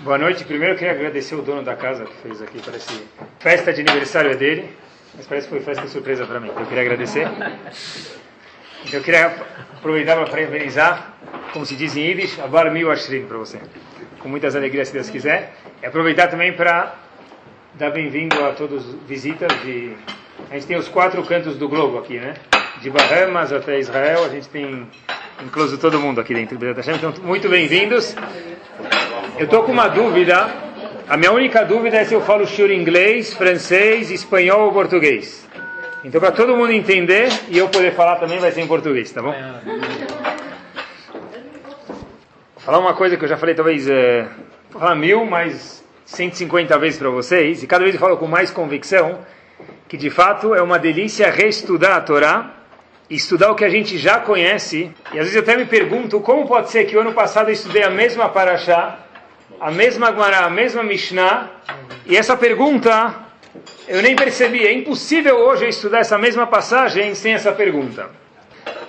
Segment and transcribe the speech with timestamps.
[0.00, 0.44] Boa noite.
[0.44, 3.04] Primeiro eu queria agradecer o dono da casa que fez aqui, parece
[3.38, 4.68] festa de aniversário é dele,
[5.14, 6.48] mas parece que foi festa surpresa para mim.
[6.48, 7.28] Então eu queria agradecer.
[8.92, 9.26] Eu queria
[9.76, 11.14] aproveitar para parabenizar,
[11.52, 13.60] como se diz em Yiddish, Abar Mil Ashrin para você.
[14.18, 15.54] Com muitas alegrias, se Deus quiser.
[15.80, 16.96] E aproveitar também para
[17.74, 19.94] dar bem-vindo a todos visitas de...
[20.50, 22.34] A gente tem os quatro cantos do globo aqui, né?
[22.80, 24.84] De Bahamas até Israel, a gente tem
[25.44, 26.58] incluso todo mundo aqui dentro.
[26.58, 28.16] Então, muito bem-vindos.
[29.42, 30.48] Eu estou com uma dúvida.
[31.08, 35.48] A minha única dúvida é se eu falo shiur inglês, francês, espanhol ou português.
[36.04, 39.20] Então, para todo mundo entender e eu poder falar também, vai ser em português, tá
[39.20, 39.34] bom?
[42.54, 44.28] Vou falar uma coisa que eu já falei, talvez, é,
[44.70, 49.18] falar mil, mas 150 vezes para vocês, e cada vez eu falo com mais convicção,
[49.88, 52.48] que de fato é uma delícia reestudar a Torá,
[53.10, 56.46] estudar o que a gente já conhece, e às vezes eu até me pergunto como
[56.46, 59.00] pode ser que o ano passado eu estudei a mesma Parashá,
[59.62, 61.48] a mesma Gemara, a mesma Mishnah,
[62.04, 63.14] e essa pergunta
[63.86, 64.66] eu nem percebi.
[64.66, 68.10] É impossível hoje estudar essa mesma passagem sem essa pergunta.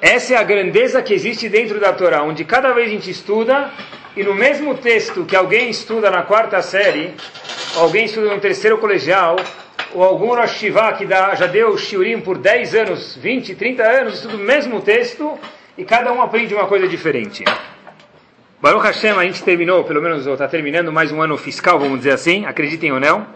[0.02, 3.70] Essa é a grandeza que existe dentro da Torá, onde cada vez a gente estuda,
[4.17, 7.14] e no mesmo texto que alguém estuda na quarta série,
[7.76, 9.36] alguém estuda no terceiro colegial,
[9.94, 10.66] ou algum Rosh
[10.98, 15.38] que dá, já deu Shiurim por 10 anos, 20, 30 anos, estuda o mesmo texto,
[15.78, 17.44] e cada um aprende uma coisa diferente.
[18.64, 22.11] Baruch Hashem, a gente terminou, pelo menos está terminando mais um ano fiscal, vamos dizer
[22.11, 23.28] assim, acreditem ou não.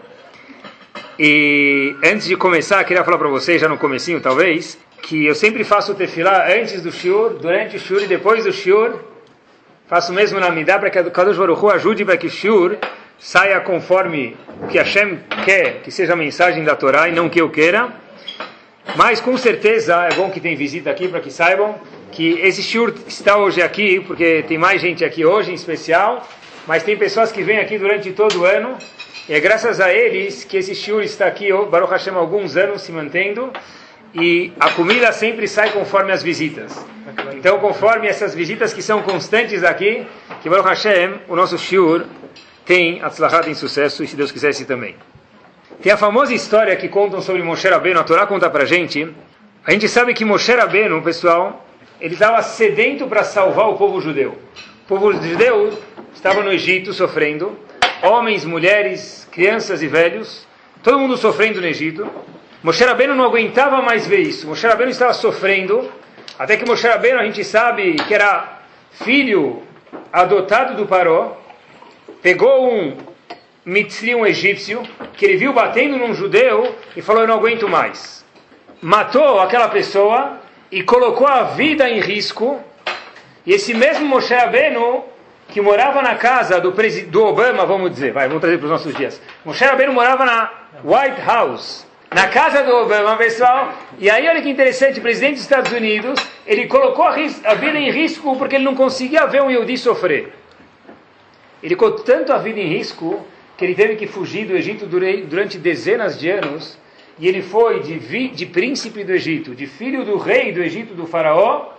[1.18, 5.64] E antes de começar, queria falar para vocês, já no comecinho talvez, que eu sempre
[5.64, 9.00] faço o tefilá antes do shiur, durante o shiur e depois do shiur.
[9.86, 12.78] Faço mesmo na midá para que a Kadosh Baruch Hu ajude para que o shiur
[13.18, 17.38] saia conforme o que Hashem quer, que seja a mensagem da Torá e não que
[17.38, 17.90] eu queira.
[18.96, 21.74] Mas com certeza é bom que tem visita aqui para que saibam
[22.12, 26.26] que esse shiur está hoje aqui, porque tem mais gente aqui hoje em especial,
[26.66, 28.76] mas tem pessoas que vêm aqui durante todo o ano,
[29.28, 32.82] e é graças a eles que esse shiur está aqui, Baruch Hashem, há alguns anos
[32.82, 33.52] se mantendo,
[34.14, 36.84] e a comida sempre sai conforme as visitas.
[37.34, 40.06] Então, conforme essas visitas que são constantes aqui,
[40.42, 42.04] que Baruch Hashem, o nosso shiur,
[42.64, 44.96] tem atzlachat em sucesso, e se Deus quisesse também.
[45.82, 49.08] Tem a famosa história que contam sobre Moshe Rabbeinu, a Torá conta pra gente.
[49.64, 51.64] A gente sabe que Moshe Rabbeinu, pessoal,
[52.00, 54.38] ele estava sedento para salvar o povo judeu.
[54.84, 55.76] O povo judeu
[56.14, 57.58] estava no Egito sofrendo,
[58.02, 60.46] homens, mulheres, crianças e velhos,
[60.82, 62.08] todo mundo sofrendo no Egito.
[62.62, 64.46] Moshe Rabbeinu não aguentava mais ver isso.
[64.46, 65.90] Moshe Rabbeinu estava sofrendo,
[66.38, 68.60] até que Moshe Rabbeinu a gente sabe que era
[68.92, 69.62] filho
[70.12, 71.36] adotado do Paró,
[72.22, 72.96] pegou um
[73.64, 74.82] mitzri, um egípcio,
[75.14, 78.24] que ele viu batendo num judeu e falou, eu não aguento mais.
[78.80, 80.37] Matou aquela pessoa
[80.70, 82.60] e colocou a vida em risco.
[83.46, 85.04] E esse mesmo Moshe Rabbeinu,
[85.48, 88.94] que morava na casa do, do Obama, vamos dizer, vai, vamos trazer para os nossos
[88.94, 89.20] dias.
[89.44, 90.50] Moshe Rabbeinu morava na
[90.84, 93.72] White House, na casa do Obama, pessoal.
[93.98, 97.14] E aí, olha que interessante, o presidente dos Estados Unidos, ele colocou a,
[97.44, 100.32] a vida em risco porque ele não conseguia ver um Yehudi sofrer.
[101.62, 105.58] Ele colocou tanto a vida em risco que ele teve que fugir do Egito durante
[105.58, 106.78] dezenas de anos
[107.18, 110.94] e ele foi de, vi, de príncipe do Egito, de filho do rei do Egito,
[110.94, 111.70] do faraó,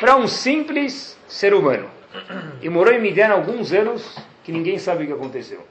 [0.00, 1.88] para um simples ser humano.
[2.62, 5.66] E morou em Midian alguns anos que ninguém sabe o que aconteceu.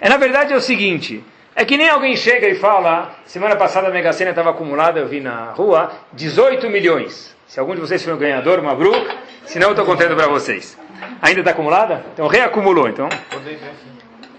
[0.00, 1.24] É na verdade é o seguinte,
[1.54, 5.08] é que nem alguém chega e fala, semana passada a Mega Sena estava acumulada, eu
[5.08, 7.34] vi na rua, 18 milhões.
[7.46, 9.08] Se algum de vocês foi um ganhador, Mabruk,
[9.46, 10.78] senão eu estou contando para vocês.
[11.22, 12.04] Ainda está acumulada?
[12.12, 13.08] Então reacumulou, então.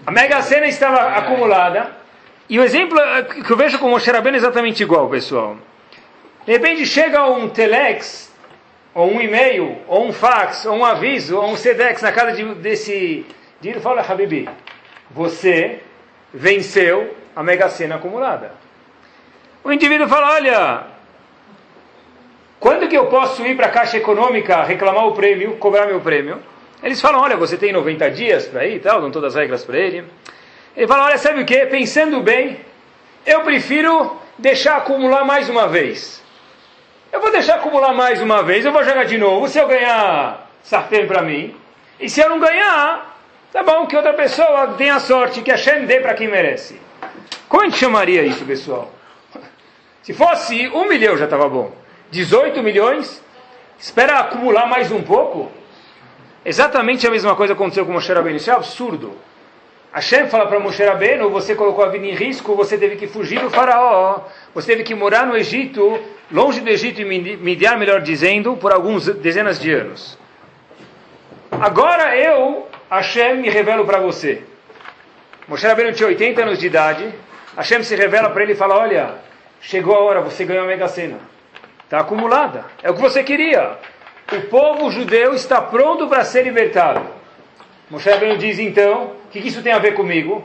[0.06, 1.97] A Mega Sena estava acumulada,
[2.48, 2.98] e o exemplo
[3.44, 5.56] que eu vejo com o Moshe Rabbeinu é exatamente igual, pessoal.
[6.46, 8.32] De repente chega um telex,
[8.94, 12.54] ou um e-mail, ou um fax, ou um aviso, ou um sedex na casa de,
[12.54, 13.26] desse
[13.60, 14.48] indivíduo e fala, Habibi,
[15.10, 15.80] você
[16.32, 18.52] venceu a mega sena acumulada.
[19.62, 20.86] O indivíduo fala, olha,
[22.58, 26.40] quando que eu posso ir para a Caixa Econômica reclamar o prêmio, cobrar meu prêmio?
[26.82, 29.64] Eles falam, olha, você tem 90 dias para ir e tal, dão todas as regras
[29.64, 30.04] para ele.
[30.78, 31.66] Ele fala, olha, sabe o que?
[31.66, 32.60] Pensando bem,
[33.26, 36.22] eu prefiro deixar acumular mais uma vez.
[37.10, 39.48] Eu vou deixar acumular mais uma vez, eu vou jogar de novo.
[39.48, 41.52] Se eu ganhar, sartém para mim.
[41.98, 43.18] E se eu não ganhar,
[43.52, 46.80] tá bom, que outra pessoa tenha sorte, que a Shem dê para quem merece.
[47.48, 48.88] Como a gente chamaria isso, pessoal?
[50.04, 51.72] Se fosse um milhão já estava bom.
[52.12, 53.20] 18 milhões,
[53.80, 55.50] espera acumular mais um pouco.
[56.44, 58.36] Exatamente a mesma coisa aconteceu com Moshe Rabbeinu.
[58.36, 59.26] Isso é absurdo.
[59.92, 63.40] Hashem fala para Moshe Rabbeinu, você colocou a vida em risco, você teve que fugir
[63.40, 64.20] do faraó,
[64.54, 65.98] você teve que morar no Egito,
[66.30, 70.18] longe do Egito e Midian, melhor dizendo, por alguns dezenas de anos.
[71.50, 74.42] Agora eu Hashem me revelo para você.
[75.48, 77.10] Moshe Rabbeinu tinha 80 anos de idade,
[77.56, 79.14] Hashem se revela para ele e fala, olha,
[79.60, 81.18] chegou a hora, você ganhou a Mega Sena.
[81.84, 83.78] Está acumulada, é o que você queria.
[84.30, 87.06] O povo judeu está pronto para ser libertado.
[87.90, 90.42] Moshe Rabbeinu diz, então, o que, que isso tem a ver comigo?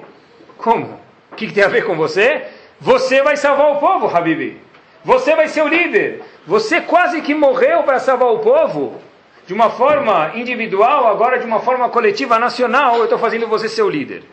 [0.57, 0.99] Como?
[1.31, 2.45] O que, que tem a ver com você?
[2.81, 4.61] Você vai salvar o povo, Habibi.
[5.05, 6.21] Você vai ser o líder.
[6.45, 9.01] Você quase que morreu para salvar o povo.
[9.47, 13.83] De uma forma individual, agora de uma forma coletiva, nacional, eu estou fazendo você ser
[13.83, 14.23] o líder.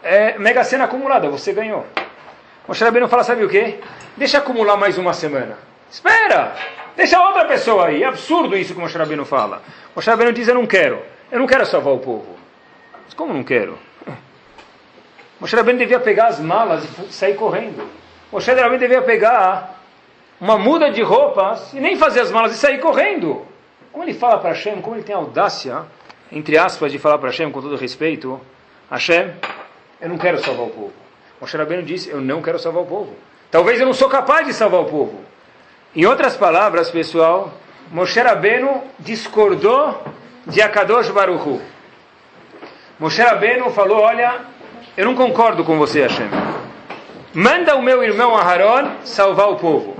[0.00, 1.84] É mega cena acumulada, você ganhou.
[2.68, 3.80] Moshe Rabbeinu fala, sabe o quê?
[4.16, 5.58] Deixa acumular mais uma semana.
[5.90, 6.54] Espera!
[6.96, 8.04] Deixa outra pessoa aí.
[8.04, 9.60] É absurdo isso que o Moshe Rabbeinu fala.
[9.94, 11.02] Moshe Rabbeinu diz, eu não quero.
[11.32, 12.31] Eu não quero salvar o povo.
[13.12, 13.78] Mas como não quero?
[15.38, 17.86] Moshe Rabbeinu devia pegar as malas e sair correndo.
[18.32, 19.82] Moshe Rabbeinu devia pegar
[20.40, 23.44] uma muda de roupas e nem fazer as malas e sair correndo.
[23.92, 25.82] Como ele fala para Hashem, como ele tem audácia,
[26.32, 28.40] entre aspas, de falar para Hashem com todo respeito,
[28.90, 29.30] Hashem,
[30.00, 30.92] eu não quero salvar o povo.
[31.38, 33.14] Moshe Rabbeinu disse, eu não quero salvar o povo.
[33.50, 35.20] Talvez eu não sou capaz de salvar o povo.
[35.94, 37.52] Em outras palavras, pessoal,
[37.90, 40.02] Moshe Rabbeinu discordou
[40.46, 41.60] de Akadosh Baruchu.
[43.02, 44.42] Moshe Rabbeinu falou, olha,
[44.96, 46.28] eu não concordo com você, Hashem.
[47.34, 49.96] Manda o meu irmão Aharon salvar o povo.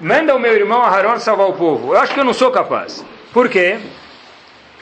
[0.00, 1.92] Manda o meu irmão Aharon salvar o povo.
[1.94, 3.06] Eu acho que eu não sou capaz.
[3.32, 3.78] Por quê?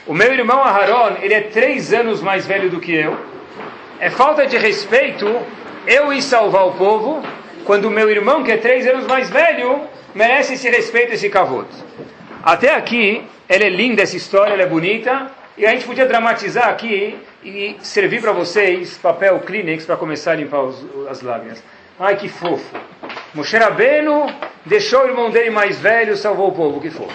[0.07, 3.15] O meu irmão Aharon, ele é três anos mais velho do que eu.
[3.99, 5.27] É falta de respeito
[5.85, 7.21] eu ir salvar o povo,
[7.65, 9.81] quando o meu irmão, que é três anos mais velho,
[10.15, 11.75] merece esse respeito, esse cavoto.
[12.41, 16.67] Até aqui, ela é linda essa história, ela é bonita, e a gente podia dramatizar
[16.67, 21.63] aqui e servir para vocês papel Kleenex para começar a limpar os, as lágrimas.
[21.99, 22.75] Ai, que fofo.
[23.33, 24.27] Moshe Rabbeinu
[24.65, 27.13] deixou o irmão dele mais velho, salvou o povo, que fofo.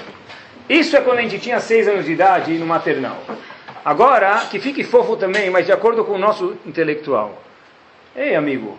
[0.69, 3.17] Isso é quando a gente tinha seis anos de idade no maternal.
[3.85, 7.43] Agora, que fique fofo também, mas de acordo com o nosso intelectual.
[8.15, 8.79] Ei, amigo,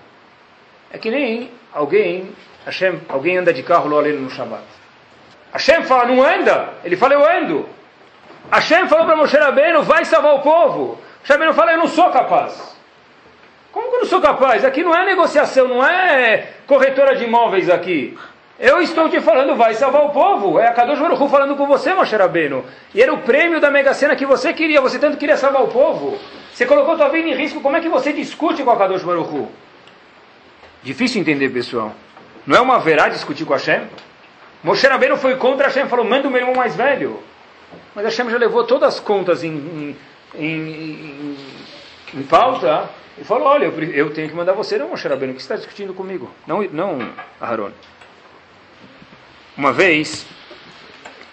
[0.91, 2.29] é que nem alguém,
[2.65, 4.63] Hashem, alguém anda de carro lá no Shabbat.
[5.51, 6.73] Hashem fala, não anda.
[6.83, 7.67] Ele fala, eu ando.
[8.51, 10.99] Hashem falou para Moshe Rabbeinu, vai salvar o povo.
[11.23, 12.77] Rabbeinu fala, eu não sou capaz.
[13.71, 14.65] Como que eu não sou capaz?
[14.65, 18.17] Aqui não é negociação, não é corretora de imóveis aqui.
[18.59, 20.59] Eu estou te falando, vai salvar o povo.
[20.59, 22.65] É a Kadosh Baruch falando com você, Moshe Rabbeinu.
[22.93, 24.81] E era o prêmio da Mega Sena que você queria.
[24.81, 26.19] Você tanto queria salvar o povo.
[26.51, 27.61] Você colocou tua vida em risco.
[27.61, 29.47] Como é que você discute com a Kadosh Baruch
[30.83, 31.93] Difícil entender, pessoal.
[32.45, 33.81] Não é uma verá discutir com Hashem?
[34.61, 37.19] Moshe Rabbeinu foi contra Hashem, falou, manda o meu irmão mais velho.
[37.95, 39.97] Mas Hashem já levou todas as contas em, em,
[40.35, 41.37] em,
[42.13, 42.89] em pauta
[43.19, 45.55] e falou, olha, eu, eu, tenho que mandar você, não, Moshe Rabbeinu, que você está
[45.55, 46.31] discutindo comigo?
[46.47, 46.99] Não, não
[47.39, 47.71] Aharon.
[49.57, 50.25] Uma vez,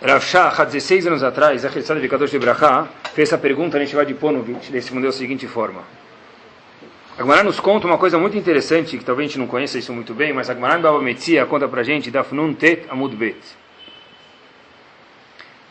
[0.03, 3.79] Rav Shah, há 16 anos atrás, a Chesed de Kadosh de Brachá, fez essa pergunta,
[3.79, 5.83] a vai de Ponovitch, ele respondeu da seguinte forma.
[7.17, 9.93] A Gemara nos conta uma coisa muito interessante, que talvez a gente não conheça isso
[9.93, 13.39] muito bem, mas a Gemara Baba Metzia conta pra gente, Dafnun Tet Amud Bet.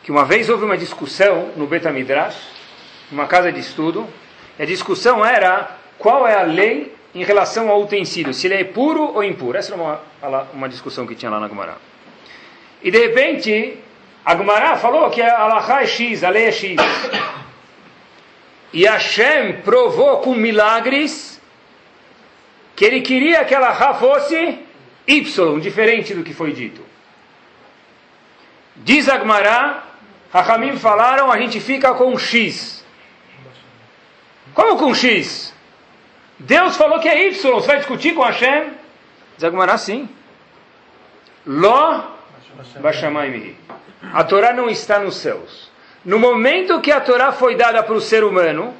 [0.02, 1.86] Que uma vez houve uma discussão no Bet
[3.10, 4.06] Numa casa de estudo,
[4.58, 8.64] e a discussão era qual é a lei em relação ao utensílio, se ele é
[8.64, 9.56] puro ou impuro.
[9.56, 11.76] Essa era uma, uma discussão que tinha lá na Gemara.
[12.82, 13.78] E de repente,
[14.24, 16.76] a Gemara falou que a Alaha é X, a lei é X.
[18.72, 21.40] E Hashem provou com milagres
[22.74, 24.58] que ele queria que a Alaha fosse
[25.06, 26.82] Y, diferente do que foi dito.
[28.76, 29.84] Diz a Gemara,
[30.30, 32.84] Rahamim falaram, a gente fica com X.
[34.56, 35.54] Como com X?
[36.38, 38.72] Deus falou que é Y, você vai discutir com Hashem?
[39.38, 40.08] Gemara, sim.
[41.46, 42.16] Ló
[44.14, 45.70] a Torá não está nos céus.
[46.02, 48.72] No momento que a Torá foi dada para o ser humano,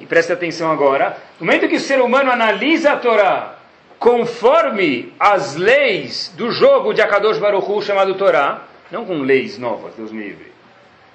[0.00, 3.54] e preste atenção agora, no momento que o ser humano analisa a Torá
[4.00, 9.94] conforme as leis do jogo de Akadosh Baruch Hu chamado Torá, não com leis novas,
[9.94, 10.50] Deus me livre,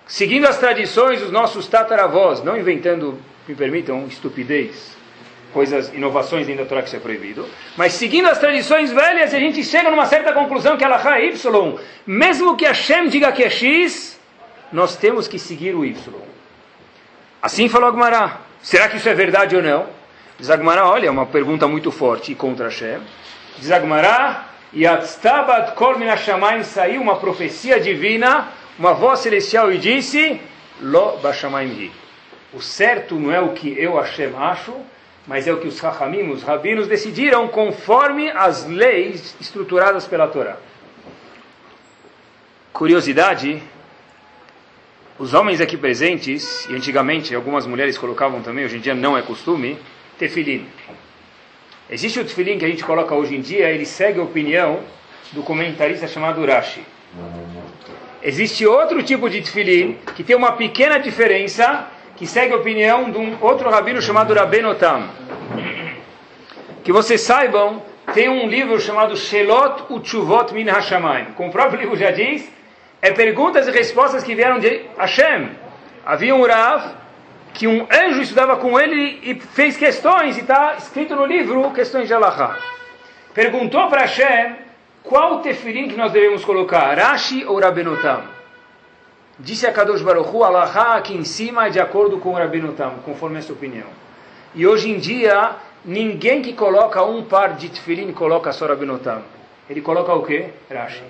[0.08, 4.96] seguindo as tradições dos nossos tataravós, não inventando, me permitam, estupidez,
[5.54, 7.48] coisas, inovações dentro da Torá que isso é proibido.
[7.78, 11.80] Mas seguindo as tradições velhas, a gente chega numa certa conclusão que ela é Y.
[12.06, 14.20] Mesmo que Hashem diga que é X,
[14.72, 15.96] nós temos que seguir o Y.
[17.42, 18.42] Assim falou Agmará.
[18.62, 19.88] Será que isso é verdade ou não?
[20.38, 23.00] Diz Agmará, olha, é uma pergunta muito forte contra Hashem.
[23.58, 26.08] Diz Agmará, Yatztabat kol min
[26.64, 30.42] saiu uma profecia divina, uma voz celestial e disse,
[30.82, 32.05] Lo bashamayim hi.
[32.56, 34.74] O certo não é o que eu Hashem acho,
[35.28, 40.56] mas é o que os Rahamim, os rabinos, decidiram conforme as leis estruturadas pela Torá.
[42.72, 43.62] Curiosidade,
[45.20, 49.22] os homens aqui presentes, e antigamente algumas mulheres colocavam também, hoje em dia não é
[49.22, 49.78] costume,
[50.18, 50.66] tefilim.
[51.90, 54.80] Existe o tefilim que a gente coloca hoje em dia, ele segue a opinião
[55.34, 56.86] do comentarista chamado Rashi.
[58.24, 63.18] Existe outro tipo de tefilim que tem uma pequena diferença, que segue a opinião de
[63.18, 65.10] um outro rabino chamado Rabenotam.
[66.84, 67.82] Que vocês saibam,
[68.14, 71.34] tem um livro chamado Shelot Uchuvot Min Hashamayim.
[71.36, 72.50] Como o próprio livro já diz,
[73.02, 75.50] é perguntas e respostas que vieram de Hashem.
[76.06, 76.96] Havia um Rav
[77.54, 82.08] que um anjo estudava com ele e fez questões, e está escrito no livro questões
[82.08, 82.58] de Allah.
[83.34, 84.56] Perguntou para Hashem
[85.04, 88.35] qual tefilim que nós devemos colocar, Rashi ou Rabenotam?
[89.38, 93.00] Disse a Kadosh Baruch Hu, Allah aqui em cima é de acordo com o Rabenotam,
[93.04, 93.88] conforme essa opinião.
[94.54, 99.22] E hoje em dia, ninguém que coloca um par de tefilim coloca só Rabenotam.
[99.70, 100.52] Ele coloca o quê?
[100.72, 101.04] Rashi.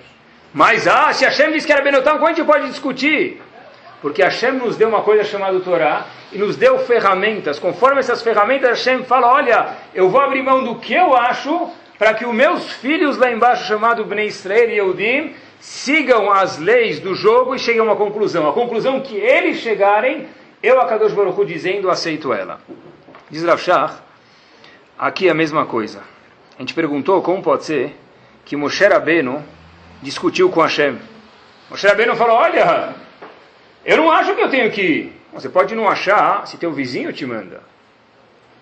[0.51, 3.41] Mas, ah, se Hashem diz que era Benotam, como a gente pode discutir?
[4.01, 7.59] Porque Hashem nos deu uma coisa chamada Torá e nos deu ferramentas.
[7.59, 12.13] Conforme essas ferramentas, Hashem fala: Olha, eu vou abrir mão do que eu acho para
[12.13, 17.15] que os meus filhos lá embaixo, chamado Bnei Israel e Eudim, sigam as leis do
[17.15, 18.47] jogo e cheguem a uma conclusão.
[18.47, 20.27] A conclusão que eles chegarem,
[20.61, 22.59] eu, a Kadosh Baruch Hu, dizendo, aceito ela.
[23.29, 23.95] Diz Rav Shach,
[24.97, 26.01] aqui é a mesma coisa.
[26.57, 27.95] A gente perguntou como pode ser
[28.45, 29.43] que Moshe Rabbeinu
[30.01, 30.97] discutiu com Hashem.
[31.69, 32.93] Moshe Rabbeinu falou, olha,
[33.83, 35.21] eu não acho que eu tenho que ir.
[35.33, 37.61] Você pode não achar, se teu vizinho te manda.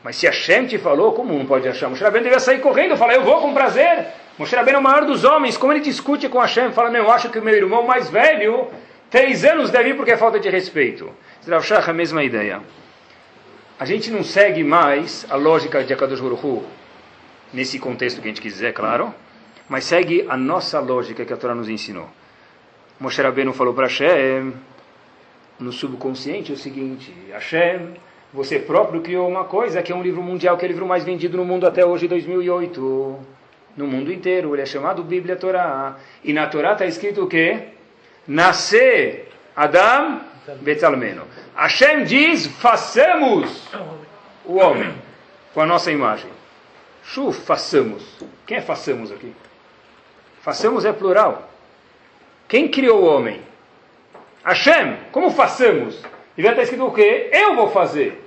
[0.03, 1.89] Mas se Hashem te falou, como não pode achar?
[1.89, 4.07] Moshe Rabbeinu devia sair correndo, falar, eu vou com prazer.
[4.37, 7.11] Moshe Rabbeinu é o maior dos homens, como ele discute com Hashem, fala, não, eu
[7.11, 8.67] acho que o meu irmão mais velho,
[9.09, 11.11] três anos deve ir porque é falta de respeito.
[11.47, 12.61] Rav Shach, a mesma ideia.
[13.79, 16.63] A gente não segue mais a lógica de Akadosh Baruch
[17.53, 19.13] nesse contexto que a gente quiser, claro,
[19.69, 22.09] mas segue a nossa lógica que a Torá nos ensinou.
[22.99, 24.53] Moshe Rabbeinu falou para Hashem,
[25.59, 27.93] no subconsciente, o seguinte: Hashem,
[28.33, 31.03] você próprio criou uma coisa que é um livro mundial, que é o livro mais
[31.03, 33.32] vendido no mundo até hoje, 2008.
[33.75, 34.53] No mundo inteiro.
[34.55, 35.97] Ele é chamado Bíblia Torá.
[36.23, 37.69] E na Torá está escrito o quê?
[38.27, 40.21] Nascer Adam
[40.61, 41.27] Betalmeno.
[41.55, 43.69] Hashem diz: façamos
[44.45, 44.93] o homem
[45.53, 46.29] com a nossa imagem.
[47.03, 48.03] Chu, façamos.
[48.45, 49.33] Quem é façamos aqui?
[50.41, 51.49] Façamos é plural.
[52.47, 53.41] Quem criou o homem?
[54.43, 54.97] Hashem.
[55.11, 56.01] Como façamos?
[56.35, 57.29] Devia estar escrito o quê?
[57.31, 58.23] Eu vou fazer.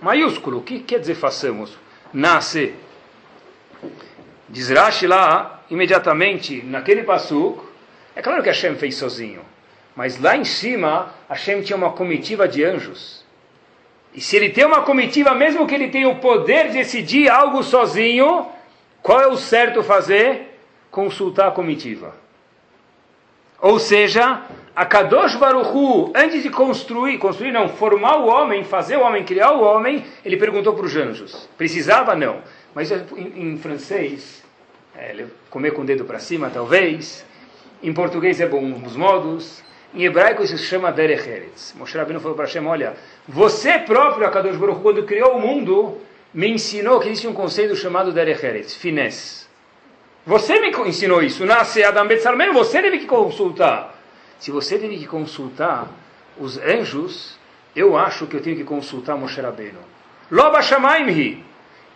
[0.00, 0.58] Maiúsculo.
[0.58, 1.76] O que quer dizer façamos?
[2.12, 2.74] Nasce.
[4.48, 7.62] Diz Rashi lá, imediatamente, naquele passuk,
[8.14, 9.42] é claro que Hashem fez sozinho.
[9.94, 13.24] Mas lá em cima, Hashem tinha uma comitiva de anjos.
[14.14, 17.62] E se ele tem uma comitiva, mesmo que ele tenha o poder de decidir algo
[17.62, 18.46] sozinho,
[19.02, 20.56] qual é o certo fazer?
[20.96, 22.14] consultar a comitiva.
[23.60, 24.40] Ou seja,
[24.74, 29.52] a Kadosh Baruchu, antes de construir, construir não, formar o homem, fazer o homem, criar
[29.52, 31.50] o homem, ele perguntou para os anjos.
[31.58, 32.16] Precisava?
[32.16, 32.40] Não.
[32.76, 34.44] Mas em, em francês,
[34.94, 37.24] é, comer com o dedo para cima, talvez.
[37.82, 39.64] Em português é bons modos.
[39.94, 41.74] Em hebraico isso se chama Derech Eretz.
[41.78, 42.94] Moshe Rabbeinu falou para Hashem, olha,
[43.26, 45.96] você próprio, a Kadosh Baruch quando criou o mundo,
[46.34, 49.46] me ensinou que existe um conceito chamado Derech Eretz, finesse.
[50.26, 51.46] Você me ensinou isso.
[51.46, 53.98] Nasce Adam Betzalmen, você teve que consultar.
[54.38, 55.88] Se você teve que consultar
[56.38, 57.38] os anjos,
[57.74, 59.80] eu acho que eu tenho que consultar Moshe Rabbeinu.
[60.30, 61.45] Loba Shamaimhi.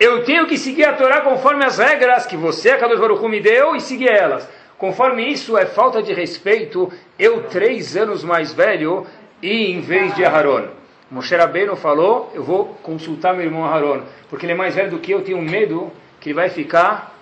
[0.01, 3.75] Eu tenho que seguir a Torá conforme as regras que você, Kadosh Baruch me deu,
[3.75, 4.49] e seguir elas.
[4.75, 9.05] Conforme isso é falta de respeito, eu três anos mais velho,
[9.43, 10.69] e em vez de Aharon.
[11.11, 14.97] Moshe Rabbeinu falou, eu vou consultar meu irmão Aharon, porque ele é mais velho do
[14.97, 17.15] que eu, tenho medo que ele vai ficar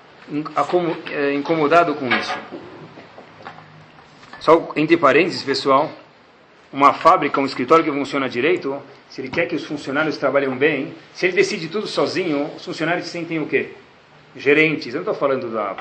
[1.11, 2.37] é, incomodado com isso.
[4.39, 5.91] Só entre parênteses, pessoal,
[6.71, 10.93] uma fábrica, um escritório que funciona direito, se ele quer que os funcionários trabalhem bem,
[11.13, 13.69] se ele decide tudo sozinho, os funcionários se sentem o quê?
[14.35, 14.93] Gerentes.
[14.93, 15.75] Eu não estou falando da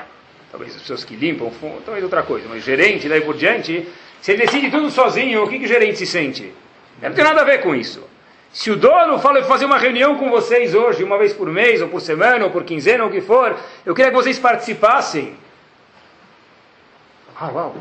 [0.51, 1.51] talvez as pessoas que limpam,
[1.85, 3.87] talvez outra coisa, mas gerente, daí por diante,
[4.19, 6.51] se ele decide tudo sozinho, o que, que o gerente se sente?
[7.01, 8.03] Não tem nada a ver com isso.
[8.51, 11.47] Se o dono fala, eu vou fazer uma reunião com vocês hoje, uma vez por
[11.51, 13.55] mês, ou por semana, ou por quinzena, ou o que for,
[13.85, 15.35] eu queria que vocês participassem.
[17.39, 17.75] Ah, uau,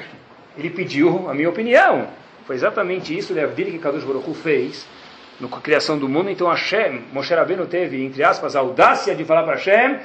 [0.56, 2.06] ele pediu a minha opinião.
[2.48, 4.88] Foi exatamente isso, o Avdil que Kadosh Baruch fez
[5.38, 6.30] na criação do mundo.
[6.30, 9.98] Então Hashem, Moshe Rabbeinu teve, entre aspas, a audácia de falar para Hashem,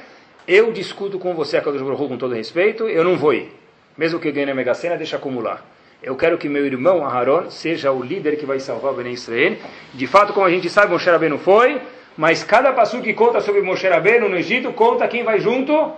[0.46, 3.50] eu discuto com você, Kadosh Baruch com todo respeito, eu não vou ir.
[3.96, 5.64] Mesmo que eu ganhe na Mega Sena, deixa acumular.
[6.02, 9.56] Eu quero que meu irmão Aharon seja o líder que vai salvar o Bnei Israel.
[9.94, 11.80] De fato, como a gente sabe, Moshe Rabbeinu foi,
[12.14, 15.94] mas cada passo que conta sobre Moshe Rabbeinu no Egito, conta quem vai junto?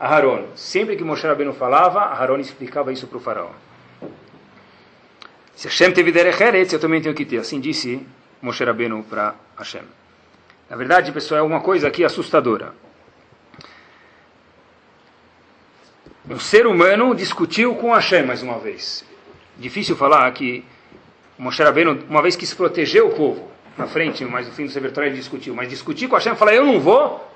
[0.00, 0.44] Aharon.
[0.54, 3.50] Sempre que Moshe Rabbeinu falava, Aharon explicava isso para o faraó.
[5.56, 7.38] Se Hashem teve derech eretz, eu também tenho que ter.
[7.38, 8.04] Assim disse
[8.42, 9.82] Moshe Rabbeinu para Hashem.
[10.68, 12.74] Na verdade, pessoal, é uma coisa aqui assustadora.
[16.28, 19.04] Um ser humano discutiu com Hashem mais uma vez.
[19.56, 20.64] Difícil falar que
[21.38, 24.72] Moshe Rabbeinu, uma vez que se protegeu o povo, na frente, mas no fim do
[24.72, 27.33] Sefer Torah ele discutiu, mas discutir com Hashem falar, eu não vou,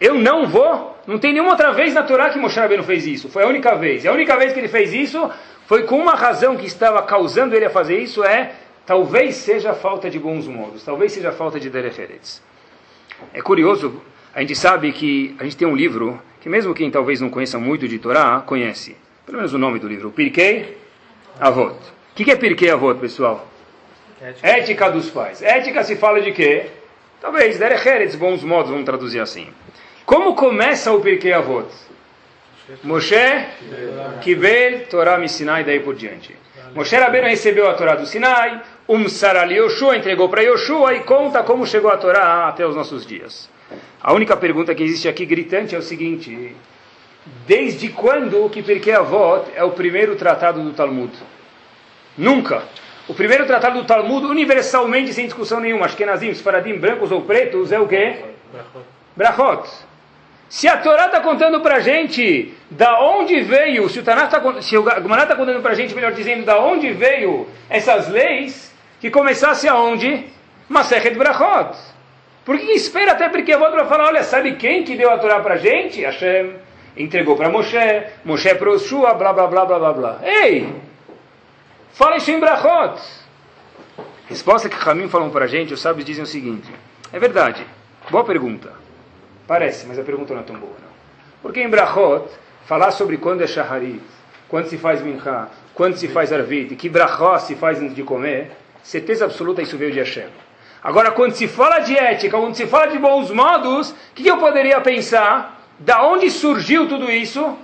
[0.00, 3.28] eu não vou, não tem nenhuma outra vez na Torá que Moshe Rabbeinu fez isso,
[3.28, 4.04] foi a única vez.
[4.04, 5.30] E a única vez que ele fez isso
[5.66, 8.52] foi com uma razão que estava causando ele a fazer isso, é,
[8.84, 12.42] talvez seja falta de bons modos, talvez seja falta de derecheretz.
[13.32, 14.02] É curioso,
[14.34, 17.58] a gente sabe que a gente tem um livro que mesmo quem talvez não conheça
[17.58, 18.96] muito de Torá, conhece.
[19.24, 20.76] Pelo menos o nome do livro, Pirkei
[21.40, 21.74] Avot.
[21.74, 23.48] O que é Pirkei Avot, pessoal?
[24.20, 24.48] Ética.
[24.48, 25.42] Ética dos pais.
[25.42, 26.66] Ética se fala de quê?
[27.20, 29.48] Talvez, Derecheretz, bons modos, vamos traduzir assim.
[30.06, 31.66] Como começa o Pirkei Avot?
[32.84, 33.16] Moshe,
[34.22, 36.34] Kibel, Torá me Sinai, daí por diante.
[36.74, 41.42] Moshe Rabbeinu recebeu a Torá do Sinai, Um Sarali Yoshua entregou para Yoshua e conta
[41.42, 43.50] como chegou a Torá até os nossos dias.
[44.00, 46.54] A única pergunta que existe aqui gritante é o seguinte:
[47.44, 51.12] desde quando que Pirkei Avot é o primeiro tratado do Talmud?
[52.16, 52.62] Nunca.
[53.08, 57.78] O primeiro tratado do Talmud, universalmente, sem discussão nenhuma, Ashkenazim, Sfaradim, brancos ou pretos, é
[57.80, 58.24] o quê?
[59.16, 59.85] Brachot.
[60.48, 64.62] Se a Torá está contando para a gente da onde veio, se o Tanakh tá,
[64.62, 68.72] se o Gemara está contando para a gente, melhor dizendo, da onde veio essas leis,
[69.00, 70.24] que começasse aonde?
[70.68, 71.76] Masechet Brachot.
[72.44, 75.18] Por que espera até porque eu vou para falar, olha, sabe quem que deu a
[75.18, 76.02] Torá para a gente?
[76.02, 76.54] Hashem
[76.96, 77.76] entregou para Moshe,
[78.24, 80.18] Moshe para Oshua, blá, blá, blá, blá, blá, blá.
[80.22, 80.72] Ei!
[81.92, 83.00] Fala isso em Brachot.
[84.28, 86.68] Resposta que Ramim falam para a gente, os sábios dizem o seguinte,
[87.12, 87.64] é verdade,
[88.10, 88.85] boa pergunta.
[89.46, 90.72] Parece, mas a pergunta não é tão boa.
[90.72, 90.88] Não.
[91.42, 92.28] Porque em Brachot,
[92.66, 94.00] falar sobre quando é Shaharit,
[94.48, 98.50] quando se faz Mincha, quando se faz Arvit, que Brachot se faz antes de comer,
[98.82, 100.28] certeza absoluta isso veio de Hashem.
[100.82, 104.38] Agora, quando se fala de ética, quando se fala de bons modos, o que eu
[104.38, 105.64] poderia pensar?
[105.78, 107.56] Da onde surgiu tudo isso?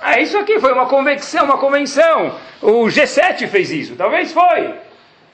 [0.00, 2.34] Ah, isso aqui foi uma convenção, uma convenção.
[2.60, 4.74] O G7 fez isso, talvez foi.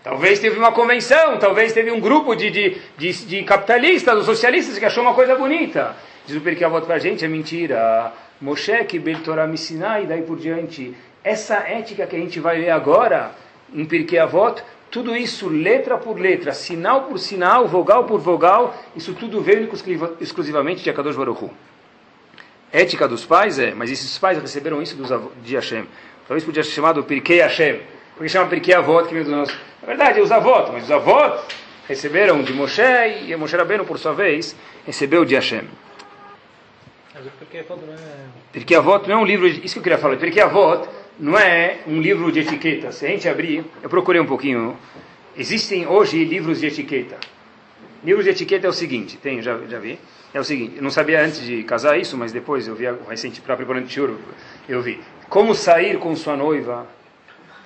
[0.03, 4.79] Talvez teve uma convenção, talvez teve um grupo de, de, de, de capitalistas ou socialistas
[4.79, 5.95] que achou uma coisa bonita.
[6.27, 8.13] Diz o Pirkei Avot para a gente, é mentira.
[8.41, 10.95] Moshe que Bel Torah me e daí por diante.
[11.23, 13.33] Essa ética que a gente vai ver agora,
[13.75, 19.43] em Avot, tudo isso, letra por letra, sinal por sinal, vogal por vogal, isso tudo
[19.43, 19.69] veio
[20.19, 21.51] exclusivamente de Akadosh Baruch Hu.
[22.73, 25.11] Ética dos pais é, mas esses pais receberam isso dos,
[25.45, 25.85] de Hashem.
[26.27, 27.81] Talvez podia ser chamado Pirkei Hashem.
[28.21, 31.41] Porque chama Pirkei Avot, que veio dos nossos na verdade, os avós, mas os avós
[31.89, 32.83] receberam de Moshe
[33.27, 34.55] e Moshe Rabbeinu, por sua vez,
[34.85, 35.63] recebeu de Hashem.
[38.53, 40.87] Porque Avot não é um livro, isso que eu queria falar, porque Avot
[41.19, 42.93] não é um livro de etiqueta.
[42.93, 44.77] Se a gente abrir, eu procurei um pouquinho,
[45.35, 47.17] existem hoje livros de etiqueta.
[48.05, 49.99] Livros de etiqueta é o seguinte, tem, já, já vi,
[50.35, 53.41] é o seguinte, eu não sabia antes de casar isso, mas depois eu vi, recente,
[53.41, 54.19] para preparando churro,
[54.69, 55.01] eu vi.
[55.27, 56.87] Como sair com sua noiva,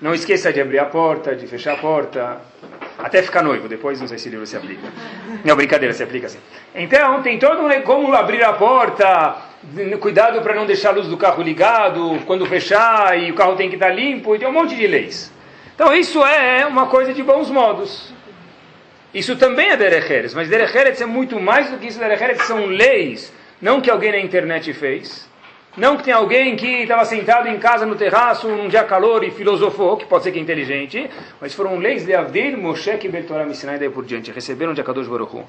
[0.00, 2.40] não esqueça de abrir a porta, de fechar a porta,
[2.98, 3.68] até ficar noivo.
[3.68, 4.88] Depois não sei se livro se aplica.
[5.44, 6.38] Não, brincadeira, se aplica assim.
[6.74, 9.36] Então, tem todo um como abrir a porta,
[10.00, 13.68] cuidado para não deixar a luz do carro ligado, quando fechar e o carro tem
[13.68, 15.32] que estar limpo, e tem um monte de leis.
[15.74, 18.12] Então, isso é uma coisa de bons modos.
[19.12, 22.00] Isso também é derecheres, mas derecheres é muito mais do que isso.
[22.00, 25.28] Derecheres são leis, não que alguém na internet fez
[25.76, 29.30] não que tem alguém que estava sentado em casa no terraço num dia calor e
[29.30, 31.10] filosofou, que pode ser que é inteligente,
[31.40, 34.30] mas foram leis de Avdir, Moshe e Beltorah Missinai e daí por diante.
[34.30, 35.44] Receberam de Akadosh Baruch Hu.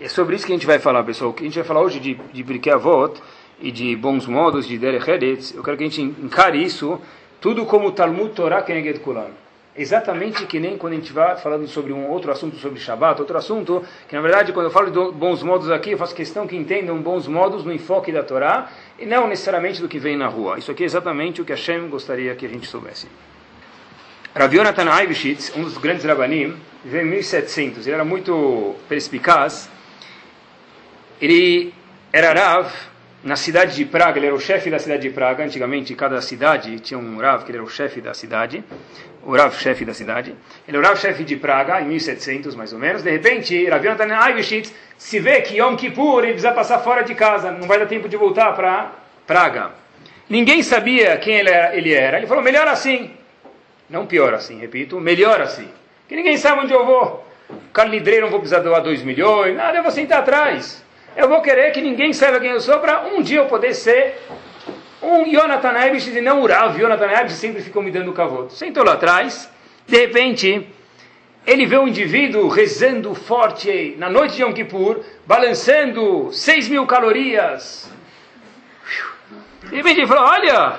[0.00, 1.32] É sobre isso que a gente vai falar, pessoal.
[1.32, 3.20] Que a gente vai falar hoje de, de Birkei Avot
[3.60, 5.54] e de bons modos, de Derech Eretz.
[5.54, 7.00] Eu quero que a gente encare isso
[7.40, 9.30] tudo como Talmud Torah Keneged Kulan
[9.78, 13.38] exatamente que nem quando a gente vai falando sobre um outro assunto sobre Shabbat, outro
[13.38, 16.56] assunto, que na verdade quando eu falo de bons modos aqui, eu faço questão que
[16.56, 20.58] entendam bons modos no enfoque da Torá e não necessariamente do que vem na rua.
[20.58, 23.06] Isso aqui é exatamente o que Hashem gostaria que a gente soubesse.
[24.34, 29.70] Rav Yonatan Aivishitz, um dos grandes rabanim, viveu em 1700, ele era muito perspicaz,
[31.20, 31.72] ele
[32.12, 32.70] era Rav
[33.22, 35.44] na cidade de Praga, ele era o chefe da cidade de Praga.
[35.44, 38.62] Antigamente, cada cidade tinha um Rav que ele era o chefe da cidade,
[39.24, 40.34] o Rav chefe da cidade.
[40.66, 43.02] Ele era o Rav chefe de Praga, em 1700 mais ou menos.
[43.02, 47.14] De repente, Rav Yonatan Aivishitz se vê que Yom Kippur ele precisa passar fora de
[47.14, 48.92] casa, não vai dar tempo de voltar para
[49.26, 49.72] Praga.
[50.28, 52.18] Ninguém sabia quem ele era, ele era.
[52.18, 53.10] Ele falou: melhor assim.
[53.88, 55.68] Não pior assim, repito, melhor assim.
[56.06, 57.26] Que ninguém sabe onde eu vou.
[57.72, 60.84] Carlidreiro não vou precisar doar 2 milhões, nada, eu vou sentar atrás.
[61.16, 64.18] Eu vou querer que ninguém saiba quem eu sou para um dia eu poder ser
[65.02, 66.80] Um Yonatan Eibish e não Urav.
[66.80, 68.52] Yonatan Eibish sempre ficou me dando cavoto.
[68.52, 69.50] Sentou lá atrás,
[69.86, 70.68] de repente,
[71.46, 77.90] ele vê um indivíduo rezando forte na noite de Yom Kippur, balançando 6 mil calorias.
[79.68, 80.78] De repente ele falou, olha,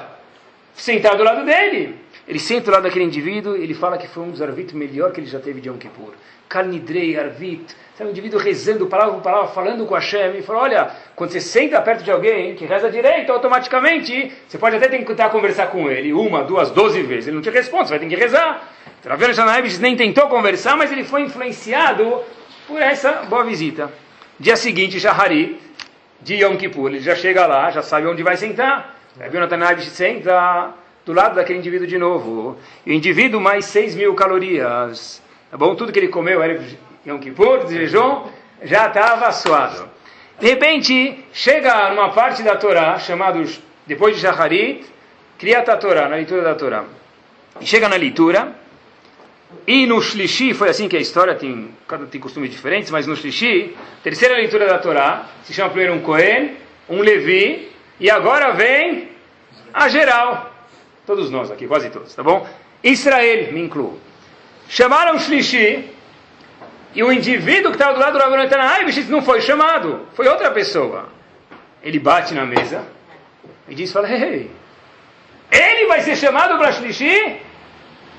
[0.74, 1.96] sentar do lado dele.
[2.28, 5.20] Ele senta do lado daquele indivíduo, ele fala que foi um dos arvit melhor que
[5.20, 6.13] ele já teve de Yom Kippur.
[6.49, 10.91] Kalnidrei, arvit, sabe, um indivíduo rezando palavra por palavra, falando com Hashem, e fala, olha,
[11.15, 15.67] quando você senta perto de alguém que reza direito, automaticamente, você pode até tentar conversar
[15.67, 18.67] com ele, uma, duas, doze vezes, ele não te responde, você vai ter que rezar.
[18.99, 22.21] Então, Rav Shanaevish nem tentou conversar, mas ele foi influenciado
[22.67, 23.91] por essa boa visita.
[24.39, 25.59] Dia seguinte, Shahari,
[26.21, 28.97] de Yom Kippur, ele já chega lá, já sabe onde vai sentar.
[29.19, 30.73] Rav Shanaevish senta
[31.05, 32.57] do lado daquele indivíduo de novo.
[32.85, 35.21] O indivíduo mais 6 mil calorias.
[35.51, 35.75] Tá bom?
[35.75, 36.62] Tudo que ele comeu era
[37.05, 38.27] Yom Kippur, de jejum,
[38.63, 39.89] já estava suado.
[40.39, 43.43] De repente, chega numa parte da Torá, chamado,
[43.85, 44.85] depois de Shacharit,
[45.38, 46.85] Kriyat Torá, na leitura da Torá.
[47.62, 48.55] Chega na leitura,
[49.65, 53.15] e no Shlishi, foi assim que a história tem, cada tem costumes diferentes, mas no
[53.15, 56.55] Shlishi, terceira leitura da Torá, se chama primeiro um Cohen,
[56.88, 59.09] um Levi, e agora vem
[59.73, 60.53] a geral.
[61.05, 62.47] Todos nós aqui, quase todos, tá bom?
[62.83, 63.99] Israel, me incluo.
[64.69, 65.89] Chamaram o Shlishi,
[66.93, 68.60] e o indivíduo que estava do lado do Rav Natan
[69.10, 71.10] não foi chamado, foi outra pessoa.
[71.82, 72.86] Ele bate na mesa
[73.67, 74.51] e diz, fala, hey,
[75.51, 77.38] hey, ele vai ser chamado para Shlishi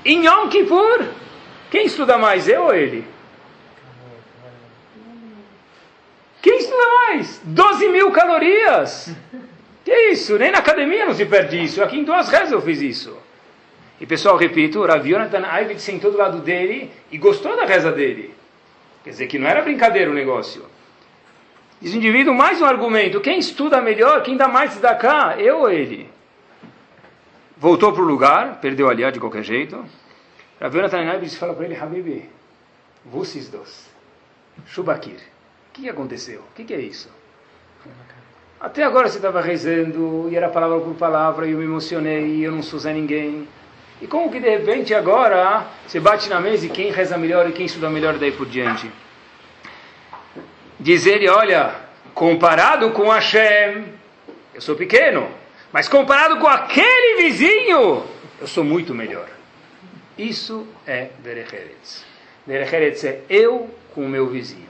[0.03, 1.05] em Yom Kippur.
[1.69, 3.07] Quem estuda mais, eu ou ele?
[6.41, 7.39] Quem estuda mais?
[7.45, 9.15] 12 mil calorias.
[9.85, 10.37] Que isso?
[10.37, 11.81] Nem na academia não se perde isso.
[11.81, 13.17] Aqui em duas rezas eu fiz isso.
[14.01, 18.33] E pessoal, repito, Rav Yonatan Ayvid sentou do lado dele e gostou da reza dele.
[19.03, 20.65] Quer dizer que não era brincadeira o negócio.
[21.79, 23.21] Diz o indivíduo mais um argumento.
[23.21, 26.09] Quem estuda melhor, quem dá mais da cá, eu ou ele?
[27.55, 29.85] Voltou para o lugar, perdeu ali de qualquer jeito.
[30.59, 32.27] Rav Yonatan Ayvid fala para ele, Habibi,
[33.05, 33.87] vocês dois,
[34.65, 35.19] Shubakir,
[35.69, 36.39] o que aconteceu?
[36.39, 37.07] O que, que é isso?
[38.59, 42.43] Até agora você estava rezando, e era palavra por palavra, e eu me emocionei, e
[42.43, 43.47] eu não sou Zé ninguém.
[44.01, 47.51] E como que de repente agora você bate na mesa e quem reza melhor e
[47.51, 48.89] quem estuda melhor daí por diante?
[50.79, 51.75] Diz ele, olha,
[52.15, 53.85] comparado com Hashem,
[54.55, 55.29] eu sou pequeno,
[55.71, 58.03] mas comparado com aquele vizinho,
[58.39, 59.27] eu sou muito melhor.
[60.17, 62.03] Isso é Derecheretz.
[62.47, 64.69] Derecheretz é eu com o meu vizinho.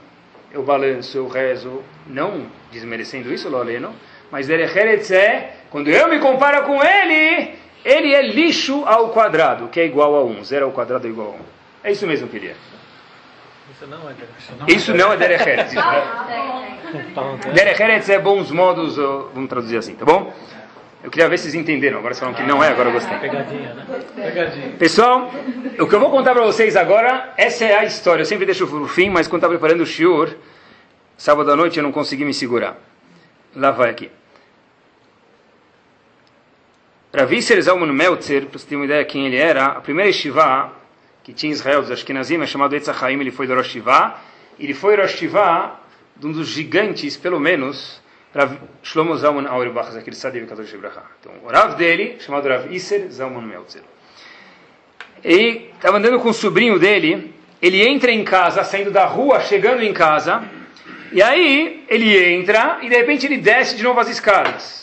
[0.52, 3.94] Eu balanço, eu rezo, não desmerecendo isso, Loleno,
[4.30, 9.80] mas Derecheretz é, quando eu me comparo com ele, ele é lixo ao quadrado, que
[9.80, 10.44] é igual a 1.
[10.44, 11.88] Zero ao quadrado é igual a 1.
[11.88, 12.56] É isso mesmo que ele é.
[13.70, 14.68] Isso não é Derecheretz.
[14.68, 15.74] Isso não é Derecheretz.
[17.54, 20.32] Derecheretz é bons modos, vamos traduzir assim, tá bom?
[21.02, 21.98] Eu queria ver se vocês entenderam.
[21.98, 23.18] Agora vocês falam que não é, agora eu gostei.
[23.18, 23.86] Pegadinha, né?
[24.14, 24.68] Pegadinha.
[24.78, 25.32] Pessoal,
[25.80, 28.22] o que eu vou contar para vocês agora, essa é a história.
[28.22, 30.36] Eu sempre deixo o fim, mas quando estava preparando o shiur,
[31.16, 32.76] sábado à noite eu não consegui me segurar.
[33.56, 34.10] Lá vai aqui.
[37.14, 40.72] Ravisser Zalman Meltzer, para você ter uma ideia quem ele era, a primeira Yeshiva
[41.22, 44.16] que tinha em Israel dos Ashkenazim é chamado Etzachaim, ele foi do Rosh Shiva.
[44.58, 45.78] Ele foi Rosh Shiva
[46.16, 48.00] de um dos gigantes, pelo menos,
[48.34, 51.02] Rav Shlomo Zalman Auerbach, aquele Sadiv Kadosh Ibrahá.
[51.20, 53.82] Então, o Rav dele, chamado Rav Isser Zalman Meltzer.
[55.24, 59.82] E estava andando com o sobrinho dele, ele entra em casa, saindo da rua, chegando
[59.82, 60.42] em casa,
[61.12, 64.81] e aí ele entra e de repente ele desce de novo as escadas.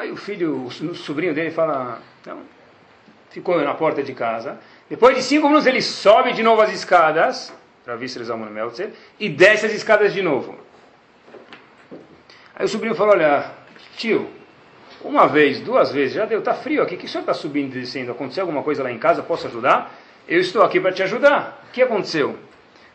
[0.00, 2.38] Aí o filho, o sobrinho dele fala, então,
[3.28, 4.58] ficou na porta de casa.
[4.88, 7.52] Depois de cinco minutos ele sobe de novo as escadas,
[9.18, 10.58] e desce as escadas de novo.
[12.56, 13.50] Aí o sobrinho falou, olha,
[13.98, 14.26] tio,
[15.04, 17.80] uma vez, duas vezes, já deu, está frio aqui, que o senhor está subindo e
[17.80, 18.10] descendo?
[18.10, 19.94] Aconteceu alguma coisa lá em casa, posso ajudar?
[20.26, 21.62] Eu estou aqui para te ajudar.
[21.68, 22.38] O que aconteceu?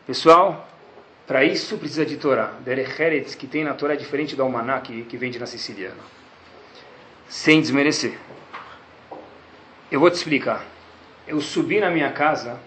[0.04, 0.68] Pessoal,
[1.24, 2.54] para isso precisa de Torá.
[2.64, 6.16] Derecheretz, que tem na Torá, é diferente do Almaná, que, que vende na siciliana
[7.28, 8.18] sem desmerecer.
[9.90, 10.64] Eu vou te explicar.
[11.26, 12.58] Eu subi na minha casa,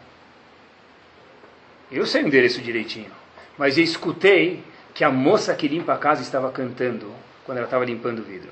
[1.92, 3.12] eu sei o endereço direitinho,
[3.58, 7.12] mas eu escutei que a moça que limpa a casa estava cantando
[7.46, 8.50] quando ela estava limpando o vidro.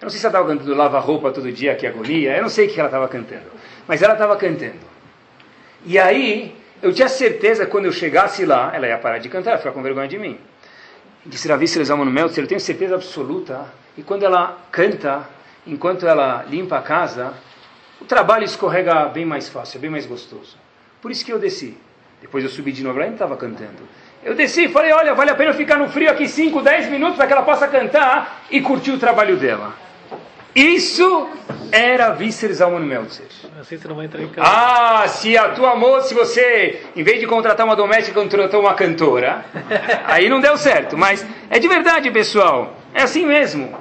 [0.00, 2.48] Eu não sei se ela estava cantando lava roupa todo dia, que agonia, eu não
[2.48, 3.46] sei o que ela estava cantando,
[3.86, 4.80] mas ela estava cantando.
[5.84, 9.58] E aí, eu tinha certeza que quando eu chegasse lá, ela ia parar de cantar,
[9.58, 10.38] ficar com vergonha de mim.
[11.24, 15.28] Disse Ravi Selezama no Meltzer, eu tenho certeza absoluta, e quando ela canta,
[15.66, 17.34] enquanto ela limpa a casa,
[18.00, 20.56] o trabalho escorrega bem mais fácil, bem mais gostoso.
[21.00, 21.76] Por isso que eu desci.
[22.20, 23.82] Depois eu subi de novo, ela ainda estava cantando.
[24.24, 27.16] Eu desci e falei, olha, vale a pena ficar no frio aqui 5, 10 minutos
[27.16, 29.74] para que ela possa cantar e curtir o trabalho dela.
[30.54, 31.30] Isso
[31.72, 33.26] era Visser Zalman Meltzer.
[33.58, 34.48] Assim você não vai entrar em casa.
[34.48, 38.74] Ah, se a tua moça, se você, em vez de contratar uma doméstica, contratou uma
[38.74, 39.44] cantora,
[40.04, 40.96] aí não deu certo.
[40.96, 42.76] Mas é de verdade, pessoal.
[42.92, 43.74] É assim mesmo.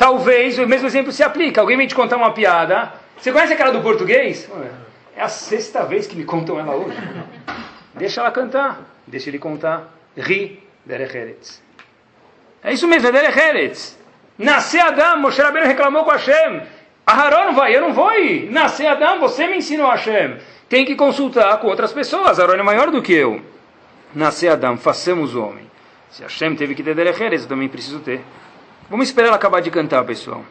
[0.00, 1.60] Talvez o mesmo exemplo se aplica.
[1.60, 2.90] Alguém vem te contar uma piada.
[3.18, 4.50] Você conhece aquela do português?
[5.14, 6.96] É a sexta vez que me contam ela hoje.
[7.92, 8.80] Deixa ela cantar.
[9.06, 9.92] Deixa ele contar.
[10.16, 11.62] Ri, Derecheretz.
[12.64, 13.98] É isso mesmo, é Derecheretz.
[14.82, 16.62] Adam, Moshe Rabbeinu reclamou com Hashem.
[17.06, 18.50] Aharon não vai, eu não vou ir.
[18.50, 20.38] Nascer Adam, você me ensinou Hashem.
[20.66, 22.40] Tem que consultar com outras pessoas.
[22.40, 23.42] Aharon é maior do que eu.
[24.14, 25.70] Nascer Adam, façamos homem.
[26.08, 28.22] Se Hashem teve que ter Derecheretz, eu também preciso ter.
[28.90, 30.44] Vamos esperar ela acabar de cantar, pessoal.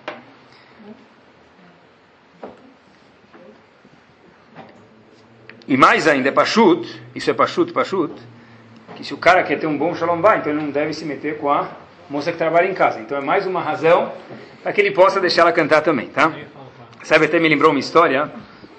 [5.67, 8.13] E mais ainda, é Pashut, isso é Pashut, Pashut,
[8.95, 11.04] que se o cara quer ter um bom Shalom Bay, então ele não deve se
[11.04, 11.69] meter com a
[12.10, 13.02] moça que trabalha em casa.
[13.02, 14.13] Então é mais uma razão
[14.63, 16.34] para que ele possa deixar ela cantar também, tá?
[17.04, 18.32] Sabe, até me lembrou uma história,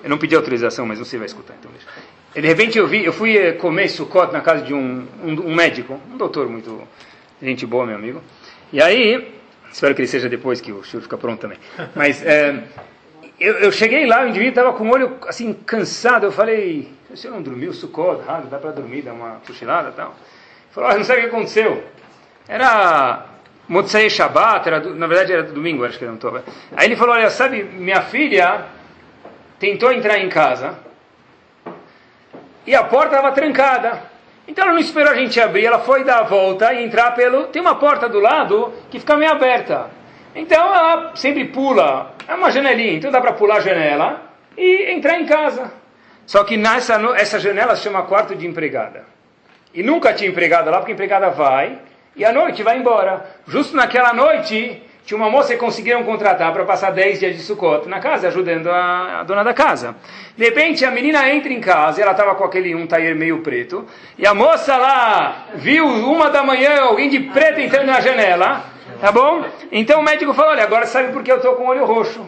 [0.03, 1.87] eu não pedi autorização, mas você vai escutar, então deixa.
[2.35, 5.55] De repente eu vi, eu fui eh, comer sucot na casa de um, um, um
[5.55, 6.83] médico, um doutor muito
[7.43, 8.23] gente boa, meu amigo.
[8.73, 9.40] E aí,
[9.73, 11.59] espero que ele seja depois que o show fica pronto também.
[11.95, 12.65] Mas é,
[13.39, 16.27] eu, eu, cheguei lá, o indivíduo estava com o olho assim cansado.
[16.27, 19.93] Eu falei: "O senhor não dormiu, sucot, ah, dá para dormir, dá uma cochilada, e
[19.93, 21.85] tal?" Ele falou: ah, "Não sabe o que aconteceu?
[22.49, 23.27] Era
[23.69, 26.43] Motzei Shabbat, era, na verdade era domingo, acho que não estou.
[26.77, 28.65] Aí ele falou: Olha, sabe, minha filha
[29.61, 30.77] tentou entrar em casa
[32.67, 34.03] e a porta estava trancada.
[34.47, 37.45] Então ela não esperou a gente abrir, ela foi dar a volta e entrar pelo.
[37.45, 39.91] Tem uma porta do lado que fica meio aberta.
[40.35, 44.23] Então ela sempre pula, é uma janelinha, então dá para pular a janela
[44.57, 45.73] e entrar em casa.
[46.27, 49.05] Só que nessa essa janela se chama quarto de empregada.
[49.75, 51.79] E nunca tinha empregada lá, porque a empregada vai
[52.15, 53.25] e à noite vai embora.
[53.47, 57.89] Justo naquela noite, tinha uma moça que conseguiram contratar para passar 10 dias de Sukkot
[57.89, 59.97] na casa, ajudando a, a, dona da casa.
[60.37, 63.41] De repente, a menina entra em casa, e ela estava com aquele um taier meio
[63.41, 63.85] preto,
[64.17, 68.65] e a moça lá viu uma da manhã alguém de preto entrando na janela,
[69.01, 69.45] tá bom?
[69.73, 72.25] Então o médico falou, olha, agora sabe por que eu estou com o olho roxo.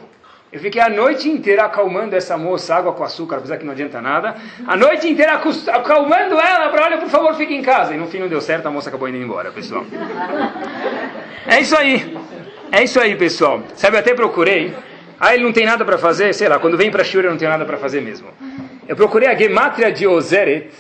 [0.51, 4.03] Eu fiquei a noite inteira acalmando essa moça, água com açúcar, apesar que não adianta
[4.03, 4.35] nada.
[4.67, 5.41] A noite inteira
[5.73, 7.95] acalmando ela para, olha, por favor, fique em casa.
[7.95, 9.85] E no fim não deu certo, a moça acabou indo embora, pessoal.
[11.47, 12.42] É isso aí.
[12.73, 13.63] É isso aí, pessoal.
[13.77, 14.75] Sabe, eu até procurei.
[15.21, 16.33] Ah, ele não tem nada para fazer?
[16.33, 18.29] Sei lá, quando vem para Shura não tem nada para fazer mesmo.
[18.89, 20.71] Eu procurei a Gematria de Ozeret.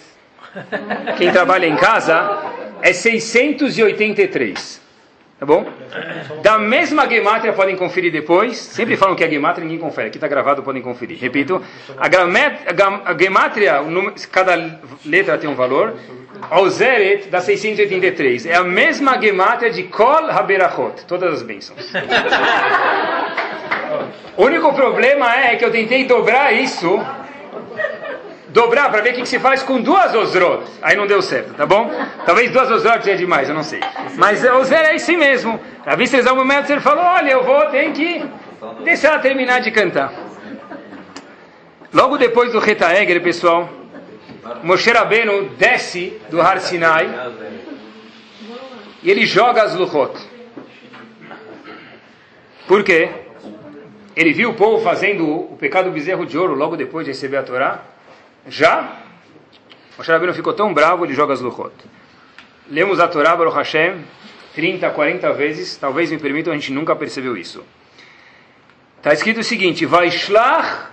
[1.18, 2.42] Quem trabalha em casa
[2.80, 4.81] é 683.
[5.42, 5.66] Tá bom?
[6.40, 8.56] Da mesma gematria podem conferir depois.
[8.58, 10.06] Sempre falam que é gematria ninguém confere.
[10.06, 11.18] Aqui está gravado, podem conferir.
[11.18, 11.60] Repito.
[11.98, 12.06] A,
[13.10, 13.80] a gematria,
[14.30, 15.96] cada letra tem um valor.
[16.48, 18.46] Ozeret da 683.
[18.46, 21.04] É a mesma gematria de Kol Haberachot.
[21.08, 21.90] Todas as bênçãos.
[24.34, 26.98] O único problema é que eu tentei dobrar isso
[28.52, 30.64] dobrar para ver o que, que, se faz com duas Osrot.
[30.82, 31.90] Aí não deu certo, tá bom?
[32.24, 33.80] Talvez duas Osrot é demais, eu não sei.
[34.16, 35.58] Mas Ozer é assim mesmo.
[35.84, 38.24] A Vistresal Meltzer falou: Olha, eu vou, tem que
[38.84, 40.12] deixar ela terminar de cantar.
[41.92, 43.68] Logo depois do Retaegre, pessoal,
[44.62, 47.08] Moshe Rabbeinu desce do Har Sinai
[49.02, 50.14] e ele joga as Luchot.
[52.66, 53.10] Por quê?
[54.14, 57.38] Ele viu o povo fazendo o pecado do bezerro de ouro logo depois de receber
[57.38, 57.91] a Torá.
[58.48, 58.96] Já,
[59.96, 61.72] Moshe Rabbeinu ficou tão bravo, ele joga as Luchot.
[62.68, 64.04] Lemos a Torá, Baruch Hashem,
[64.54, 67.64] 30, 40 vezes, talvez me permitam, a gente nunca percebeu isso.
[68.98, 70.88] Está escrito o seguinte, Vaishlach,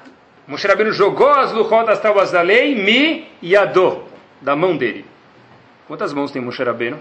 [0.48, 4.04] Moshe Rabbeinu jogou as Luchot, as tábuas da lei, mi yado,
[4.42, 5.06] da mão dele.
[5.88, 7.00] Quantas mãos tem Moshe Rabbeinu?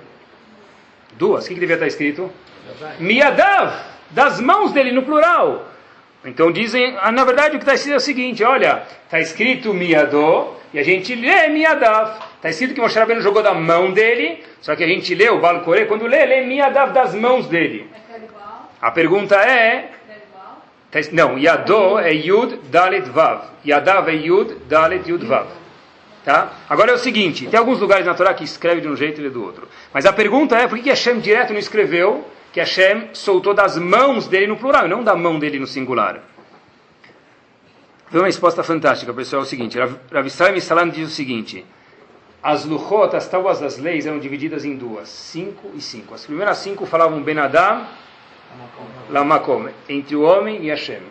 [1.18, 1.44] Duas.
[1.44, 2.30] O que, que devia estar escrito?
[2.98, 3.72] Miadav,
[4.10, 5.67] das mãos dele, no plural.
[6.24, 9.72] Então dizem, ah, na verdade o que está escrito é o seguinte, olha, está escrito
[9.72, 12.18] Miadó, e a gente lê Miadav.
[12.36, 15.40] Está escrito que Moshe Rabbeinu jogou da mão dele, só que a gente lê o
[15.40, 17.88] Balcoré, quando lê, lê Miadav das mãos dele.
[18.80, 19.92] A pergunta é...
[20.90, 23.42] Tá não, Yadó é Yud Dalet Vav.
[23.66, 25.46] Yadav é Yud Dalet Yud Vav.
[26.24, 26.52] Tá?
[26.68, 29.30] Agora é o seguinte, tem alguns lugares na Torá que escreve de um jeito e
[29.30, 29.68] do outro.
[29.92, 34.26] Mas a pergunta é, por que Hashem direto não escreveu que Hashem soltou das mãos
[34.26, 36.20] dele no plural, não da mão dele no singular.
[38.10, 39.42] Foi uma resposta fantástica, pessoal.
[39.42, 41.64] É o seguinte: Rav Israel diz o seguinte:
[42.42, 46.14] as luchot, as tábuas das leis, eram divididas em duas, cinco e cinco.
[46.14, 47.86] As primeiras cinco falavam Ben Adam,
[49.10, 51.02] Lamakom, entre o homem e Hashem.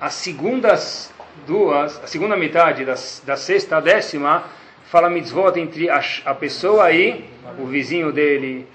[0.00, 1.12] As segundas
[1.46, 4.44] duas, a segunda metade das, da sexta a décima,
[4.84, 7.24] fala mitzvot entre a, a pessoa e
[7.58, 8.66] o vizinho dele,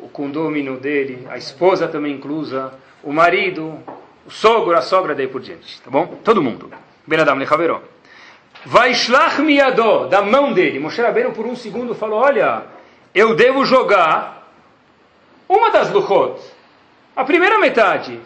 [0.00, 3.78] o condômino dele, a esposa também inclusa, o marido,
[4.26, 5.80] o sogro, a sogra, daí por diante.
[5.80, 6.06] Tá bom?
[6.24, 6.70] Todo mundo.
[7.06, 7.80] Ben Adam Lechaveró.
[8.64, 10.78] Vaishlach miadó, da mão dele.
[10.78, 12.64] Moshe Rabbeinu por um segundo falou, olha,
[13.14, 14.52] eu devo jogar
[15.48, 16.40] uma das luchot,
[17.16, 18.20] a primeira metade.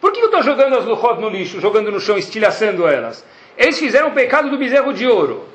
[0.00, 3.24] Por que eu estou jogando as luchot no lixo, jogando no chão, estilhaçando elas?
[3.56, 5.48] Eles fizeram o pecado do bezerro de ouro.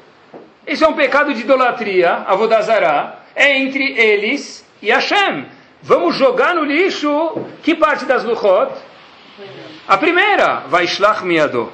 [0.67, 5.45] Isso é um pecado de idolatria, avodazará, é entre eles e Hashem.
[5.81, 8.73] Vamos jogar no lixo que parte das luchot?
[9.87, 11.69] A primeira, Vaishlach miadó.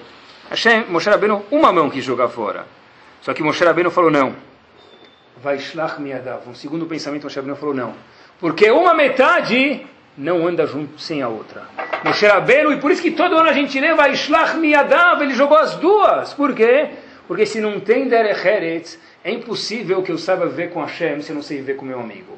[0.49, 2.67] Hashem, Moshe Rabbeinu, uma mão que jogar fora.
[3.21, 4.35] Só que Moshe Rabbeinu falou não.
[5.41, 6.47] Vai shlach miadav.
[6.47, 7.95] Um segundo pensamento, Moshe Rabbeinu falou não.
[8.39, 11.63] Porque uma metade não anda junto sem a outra.
[12.03, 15.33] Moshe Rabbeinu, e por isso que todo ano a gente lê vai shlach miadav, ele
[15.33, 16.33] jogou as duas.
[16.33, 16.89] Por quê?
[17.27, 21.31] Porque se não tem derech eretz, é impossível que eu saiba viver com Hashem se
[21.31, 22.37] eu não sei viver com meu amigo.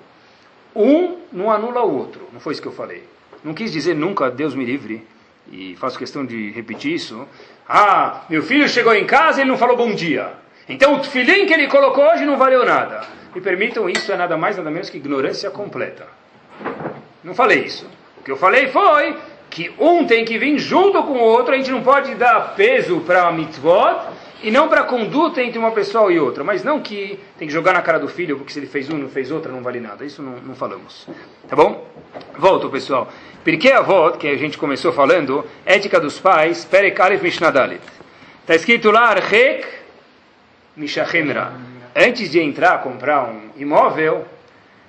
[0.77, 2.21] Um não anula o outro.
[2.31, 3.03] Não foi isso que eu falei.
[3.43, 5.05] Não quis dizer nunca, Deus me livre,
[5.51, 7.27] e faço questão de repetir isso,
[7.67, 10.31] ah, meu filho chegou em casa e ele não falou bom dia.
[10.69, 13.05] Então o filim que ele colocou hoje não valeu nada.
[13.33, 16.07] Me permitam, isso é nada mais, nada menos que ignorância completa.
[17.23, 17.89] Não falei isso.
[18.19, 19.15] O que eu falei foi
[19.49, 22.99] que um tem que vir junto com o outro, a gente não pode dar peso
[23.01, 23.95] para a mitzvot
[24.41, 26.43] e não para a conduta entre uma pessoa e outra.
[26.43, 28.97] Mas não que tem que jogar na cara do filho, porque se ele fez um
[28.97, 30.06] não fez outra, não vale nada.
[30.06, 31.08] Isso não, não falamos.
[31.47, 31.88] Tá bom?
[32.38, 33.12] Volto, pessoal.
[33.43, 37.82] Porque a avó, que a gente começou falando, ética dos pais, Perek Aleph Mishnadalit.
[38.41, 39.65] Está escrito lá, Archek
[40.76, 41.54] Mishachemra.
[41.95, 44.26] Antes de entrar, comprar um imóvel,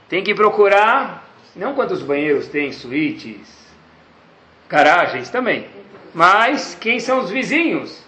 [0.08, 3.58] tem que procurar, não quantos banheiros tem, suítes,
[4.68, 5.66] garagens também,
[6.14, 8.07] mas quem são os vizinhos.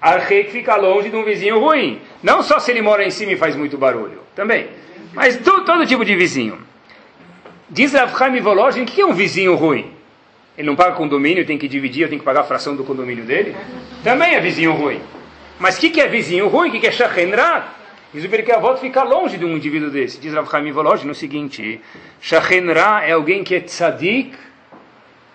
[0.00, 2.00] Archek fica longe de um vizinho ruim.
[2.22, 4.68] Não só se ele mora em cima e faz muito barulho, também.
[5.12, 6.58] Mas todo, todo tipo de vizinho.
[7.68, 9.92] Diz Rav Chaim Volozhin, o que é um vizinho ruim?
[10.56, 13.54] Ele não paga condomínio, tem que dividir, tenho que pagar a fração do condomínio dele?
[14.02, 15.00] Também é vizinho ruim.
[15.58, 16.68] Mas o que, que é vizinho ruim?
[16.68, 17.64] O que, que é Shachenrat?
[18.12, 20.18] Diz o Avot ficar longe de um indivíduo desse.
[20.18, 21.80] Diz Rav Chaim Volozhin no seguinte,
[22.20, 24.36] Shachenra é alguém que é tzadik,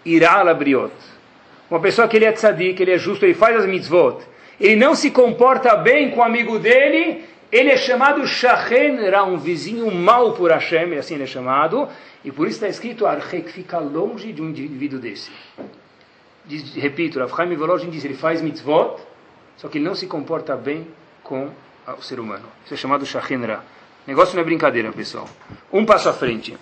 [0.04, 0.91] irá labriot.
[1.69, 4.19] Uma pessoa que ele é tzadik, ele é justo, ele faz as mitzvot.
[4.60, 9.91] Ele não se comporta bem com o amigo dele, ele é chamado Shachen um vizinho
[9.91, 11.88] mau por Hashem, assim ele é chamado,
[12.24, 15.32] e por isso está escrito Archek, fica longe de um indivíduo desse.
[16.46, 18.98] Diz, repito, Rav Chaim Volozhin diz, ele faz mitzvot,
[19.58, 20.88] só que ele não se comporta bem
[21.24, 21.50] com
[21.88, 22.46] o ser humano.
[22.63, 23.39] Isso é chamado Shachen
[24.08, 25.28] Negócio não é brincadeira, pessoal.
[25.74, 26.56] Um passo à frente.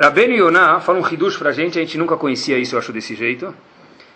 [0.00, 2.92] Rabbeinu Yonah fala um hidush para a gente, a gente nunca conhecia isso, eu acho,
[2.92, 3.54] desse jeito.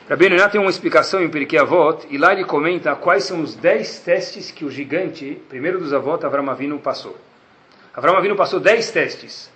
[0.09, 3.55] Rabbeinu Yonah tem uma explicação em Pirkei Avot, e lá ele comenta quais são os
[3.55, 7.17] dez testes que o gigante, primeiro dos avós, Avram Avinu, passou.
[7.95, 9.51] Avram Avinu passou dez testes.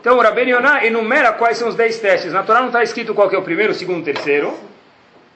[0.00, 2.32] Então o Rabbeinu Yonah enumera quais são os dez testes.
[2.32, 4.56] Na Torá não está escrito qual é o primeiro, o segundo, o terceiro.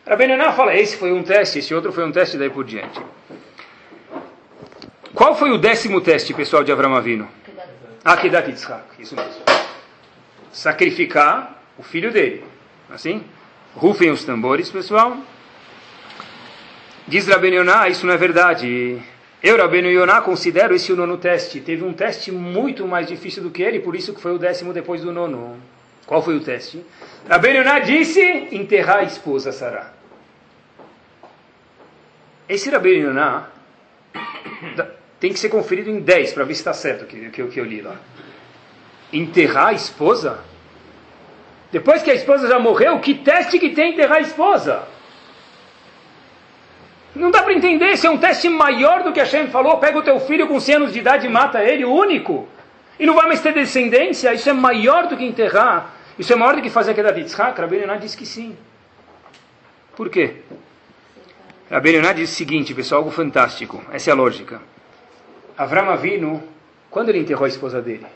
[0.07, 3.01] Rabbeinu Yonah fala, esse foi um teste, esse outro foi um teste, daí por diante.
[5.15, 7.29] Qual foi o décimo teste, pessoal, de Avram Avinu?
[8.05, 9.43] Akedat Yitzhak, isso mesmo.
[10.53, 12.45] Sacrificar o filho dele.
[12.91, 13.25] Assim?
[13.75, 15.17] Rufem os tambores, pessoal.
[17.07, 19.01] Diz Rabbeinu Yonah, isso não é verdade.
[19.43, 21.61] Eu, Rabbeinu Yonah, considero esse o nono teste.
[21.61, 24.73] Teve um teste muito mais difícil do que ele, por isso que foi o décimo
[24.73, 25.57] depois do nono.
[26.07, 26.85] Qual foi o teste?
[27.29, 28.21] Rabbeinu Yonah disse,
[28.53, 29.93] enterrar a esposa Sarah.
[32.49, 33.49] Esse Rabbeinu Yonah
[35.19, 37.61] tem que ser conferido em 10 para ver se está certo o que, que, que
[37.61, 37.97] eu li lá.
[39.13, 40.52] Enterrar a esposa?
[41.73, 44.83] Depois que a esposa já morreu, que teste que tem enterrar a esposa?
[47.17, 49.99] Não dá para entender, se é um teste maior do que a Hashem falou, pega
[49.99, 52.47] o teu filho com 100 anos de idade e mata ele, o único,
[52.99, 56.57] e não vai mais ter descendência, isso é maior do que enterrar, isso é maior
[56.57, 58.57] do que fazer aquela de Yitzhak, Yonah diz que sim.
[59.97, 60.37] Por quê?
[61.71, 64.61] Yonah diz o seguinte, pessoal, algo fantástico, essa é a lógica.
[65.57, 66.43] Avram Avinu,
[66.93, 68.07] quando ele enterrou a esposa dele?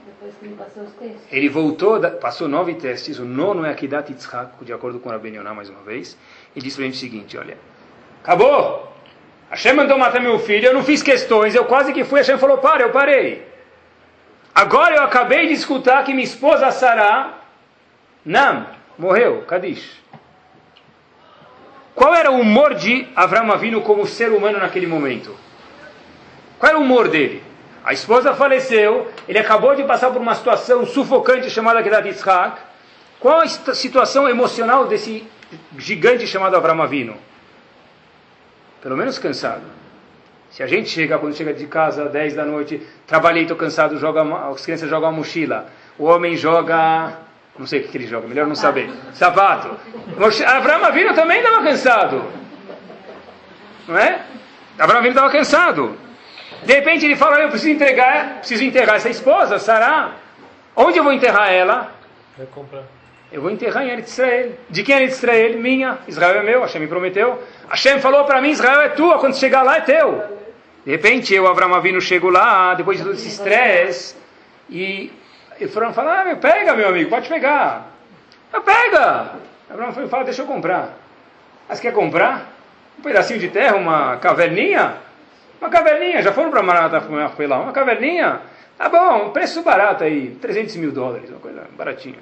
[1.33, 5.55] Ele voltou, passou nove testes, o nono é Akidat Yitzhak, de acordo com Rabbi Yonah
[5.55, 6.17] mais uma vez,
[6.55, 7.57] e disse para a gente o seguinte, olha,
[8.27, 8.93] Acabou.
[9.49, 12.59] Hashem mandou matar meu filho, eu não fiz questões, eu quase que fui, Hashem falou,
[12.59, 13.47] para, eu parei.
[14.53, 17.35] Agora eu acabei de escutar que minha esposa Sarah,
[18.25, 18.67] Nam,
[18.99, 20.03] morreu, Kadish.
[21.95, 25.33] Qual era o humor de Avram Avinu como ser humano naquele momento?
[26.59, 27.46] Qual era o humor dele?
[27.87, 32.61] A esposa faleceu, ele acabou de passar por uma situação sufocante chamada Kedat Yitzhak.
[33.19, 35.27] Qual a situação emocional desse
[35.79, 37.17] gigante chamado Avram Avinu?
[38.87, 39.65] pelo menos cansado.
[40.49, 43.99] Se a gente chega, quando chega de casa às 10 da noite, trabalhei, estou cansado,
[43.99, 45.67] joga, as crianças jogam a mochila,
[45.99, 47.15] o homem joga,
[47.59, 49.77] não sei o que, ele joga, melhor não saber, sapato.
[50.47, 52.25] Abraão Avino também estava cansado,
[53.89, 54.25] não é?
[54.79, 56.06] Abraão Avino estava cansado.
[56.65, 60.13] De repente ele fala, eu preciso entregar, preciso enterrar essa esposa, Sará.
[60.75, 61.93] Onde eu vou enterrar ela?
[62.37, 62.83] Vai comprar.
[63.33, 64.53] Eu vou enterrar em Eretz Israel.
[64.69, 65.59] De quem é Eretz Israel?
[65.59, 65.99] Minha.
[66.07, 67.43] Israel é meu, Hashem me prometeu.
[67.69, 70.23] Hashem falou para mim, Israel é tua, quando chegar lá é teu.
[70.85, 74.15] De repente eu, Avram Avinu, chego lá, depois de todo esse estresse,
[74.71, 75.11] e
[75.61, 77.91] Efraim fala, ah, meu, pega meu amigo, pode pegar.
[78.53, 79.33] Eu pega.
[79.69, 80.91] Avram fala, deixa eu comprar.
[81.69, 82.53] Mas quer comprar?
[82.99, 84.95] Um pedacinho de terra, uma caverninha?
[85.61, 87.03] Uma caverninha, já foram para Maranatá
[87.49, 88.41] lá, uma caverninha?
[88.77, 92.19] Tá bom, preço barato aí, 300 mil dólares, uma coisa baratinha.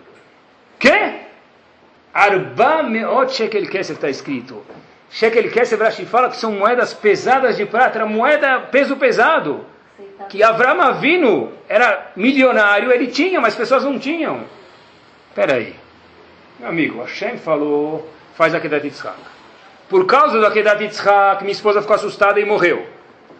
[0.78, 1.14] Quê?
[2.12, 4.62] Arba meot shekel kesef está escrito.
[5.10, 9.66] Shekel kesef Rashi fala que são moedas pesadas de prata, era moeda peso pesado.
[10.28, 14.44] Que Avram Avinu era milionário, ele tinha, mas pessoas não tinham.
[15.28, 15.74] Espera aí.
[16.60, 19.18] Meu amigo, Hashem falou, faz a Kedat Yitzhak.
[19.88, 22.93] Por causa da Kedat Yitzhak, minha esposa ficou assustada e morreu.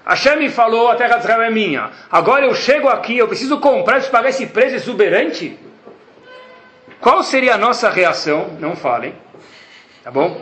[0.05, 1.91] Hashem me falou, a terra de Israel é minha.
[2.11, 5.59] Agora eu chego aqui, eu preciso comprar, preciso pagar esse preço exuberante?
[7.01, 8.57] Qual seria a nossa reação?
[8.61, 9.15] Não falem,
[10.03, 10.41] tá bom?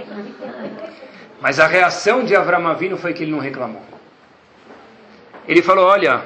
[1.40, 3.82] Mas a reação de Avram Avinu foi que ele não reclamou.
[5.46, 6.22] Ele falou, olha,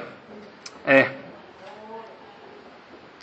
[0.85, 1.09] é,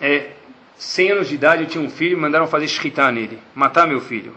[0.00, 0.30] é,
[0.76, 4.36] 100 anos de idade eu tinha um filho, mandaram fazer shkita nele, matar meu filho.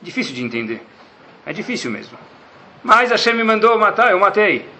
[0.00, 0.82] Difícil de entender.
[1.44, 2.18] É difícil mesmo.
[2.82, 4.77] Mas Hashem me mandou matar, eu matei.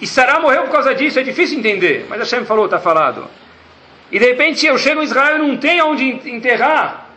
[0.00, 2.06] E Sará morreu por causa disso, é difícil entender.
[2.08, 3.28] Mas Hashem falou, está falado.
[4.10, 7.10] E de repente eu chego em Israel e não tem onde enterrar.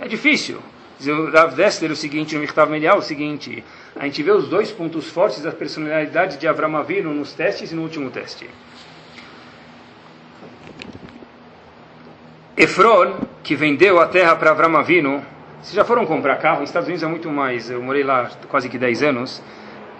[0.00, 0.60] É difícil.
[1.06, 3.62] O Rav Dessler o seguinte, no Mirtav Melial, o seguinte,
[3.94, 7.74] a gente vê os dois pontos fortes da personalidade de Avram Avinu nos testes e
[7.74, 8.50] no último teste.
[12.56, 15.22] Efron, que vendeu a terra para Avram Avinu,
[15.62, 16.60] vocês já foram comprar carro?
[16.60, 19.40] Nos Estados Unidos é muito mais, eu morei lá quase que 10 anos,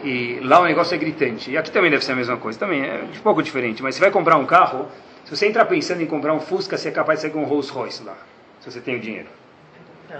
[0.02, 1.50] e lá o negócio é gritante.
[1.50, 4.00] E aqui também deve ser a mesma coisa, também é um pouco diferente, mas você
[4.00, 4.88] vai comprar um carro,
[5.24, 7.44] se você entrar pensando em comprar um Fusca, você é capaz de sair com um
[7.44, 8.16] Rolls Royce lá,
[8.60, 9.28] se você tem o dinheiro.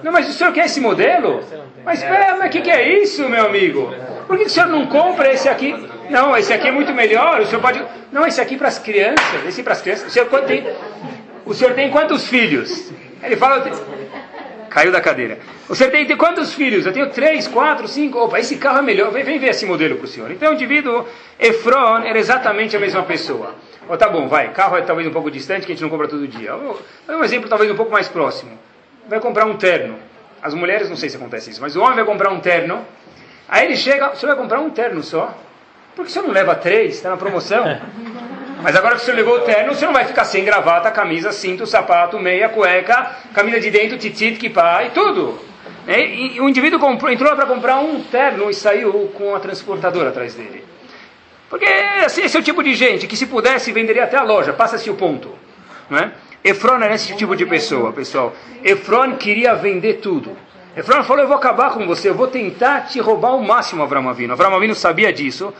[0.03, 1.43] Não, mas o senhor quer esse modelo?
[1.85, 3.93] Mas espera, mas o que, que é isso, meu amigo?
[4.27, 5.75] Por que o senhor não compra esse aqui?
[6.11, 7.41] Não, esse aqui é muito melhor.
[7.41, 7.83] O senhor pode.
[8.13, 9.47] Não, esse aqui para as crianças.
[9.47, 10.09] Esse para as crianças.
[10.09, 10.67] O senhor tem.
[11.47, 12.93] O senhor tem quantos filhos?
[13.23, 13.65] Ele fala.
[14.69, 15.39] Caiu da cadeira.
[15.69, 16.87] O senhor tem, tem quantos filhos?
[16.87, 18.19] Eu tenho três, quatro, cinco.
[18.19, 19.11] Opa, esse carro é melhor.
[19.11, 20.31] Vem, vem ver esse modelo para o senhor.
[20.31, 21.07] Então o indivíduo
[21.39, 23.55] Efron era exatamente a mesma pessoa.
[23.89, 24.53] Oh, tá bom, vai.
[24.53, 26.53] Carro é talvez um pouco distante, que a gente não compra todo dia.
[27.07, 28.59] Dar um exemplo talvez um pouco mais próximo.
[29.09, 29.97] Vai comprar um terno.
[30.43, 32.85] As mulheres, não sei se acontece isso, mas o homem vai comprar um terno.
[33.49, 35.35] Aí ele chega, você vai comprar um terno só?
[35.97, 36.97] Por que você não leva três?
[36.97, 37.65] Está na promoção.
[38.63, 41.67] Mas agora que você levou o terno, você não vai ficar sem gravata, camisa, cinto,
[41.67, 45.39] sapato, meia, cueca, camisa de dentro, titit, kipá e tudo.
[45.87, 50.11] E, e o indivíduo comprou, entrou para comprar um terno e saiu com a transportadora
[50.11, 50.65] atrás dele.
[51.49, 51.65] Porque
[52.05, 54.91] assim, esse é o tipo de gente que se pudesse venderia até a loja, passa-se
[54.91, 55.31] o ponto.
[55.89, 56.13] Não é?
[56.45, 58.35] Efron era esse tipo de pessoa, pessoal.
[58.63, 60.37] Efron queria vender tudo.
[60.77, 64.09] Efron falou, eu vou acabar com você, eu vou tentar te roubar o máximo, Avram
[64.09, 65.53] Avinu sabia disso.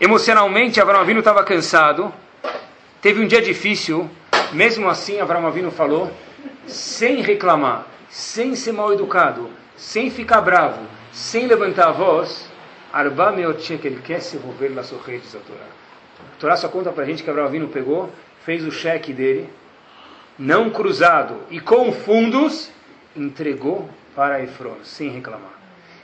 [0.00, 2.12] Emocionalmente, Avram Avinu estava cansado.
[3.00, 4.08] Teve um dia difícil.
[4.52, 6.10] Mesmo assim, Avram Avinu falou,
[6.66, 12.50] sem reclamar, sem ser mal educado, sem ficar bravo, sem levantar a voz,
[12.92, 15.66] Arba que ele quer se envolver nas sorretes da Torá.
[16.32, 18.10] A Torá só conta para a gente que Abraão Avinu pegou,
[18.44, 19.48] fez o cheque dele,
[20.36, 22.72] não cruzado e com fundos,
[23.14, 25.59] entregou para Efron, sem reclamar.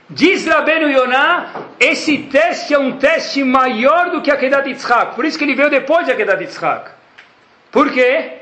[0.09, 5.15] Diz Rabenu Yonah, esse teste é um teste maior do que a Kedat Yitzhak.
[5.15, 6.91] Por isso que ele veio depois da Kedat Yitzhak.
[7.71, 8.37] Por quê?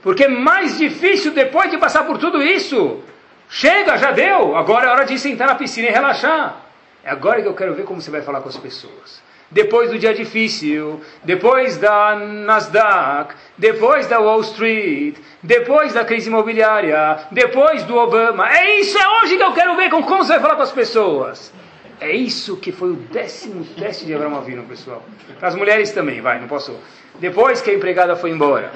[0.00, 3.02] Porque é mais difícil depois de passar por tudo isso.
[3.48, 4.56] Chega, já deu.
[4.56, 6.56] Agora é hora de sentar na piscina e relaxar.
[7.02, 9.20] É agora que eu quero ver como você vai falar com as pessoas.
[9.52, 17.18] Depois do dia difícil, depois da Nasdaq, depois da Wall Street, depois da crise imobiliária,
[17.30, 18.50] depois do Obama.
[18.50, 20.72] É isso, é hoje que eu quero ver com como você vai falar com as
[20.72, 21.52] pessoas.
[22.00, 25.04] É isso que foi o décimo teste de Abraão Avino, pessoal.
[25.38, 26.74] Para as mulheres também, vai, não posso.
[27.20, 28.72] Depois que a empregada foi embora,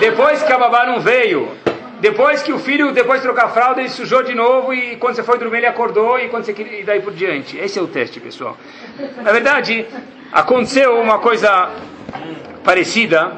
[0.00, 1.50] depois que a babá não veio,
[2.00, 5.16] depois que o filho, depois de trocar a fralda, ele sujou de novo e quando
[5.16, 7.58] você foi dormir ele acordou e quando você e daí por diante.
[7.58, 8.56] Esse é o teste, pessoal.
[9.22, 9.86] Na verdade,
[10.32, 11.70] aconteceu uma coisa
[12.62, 13.36] parecida.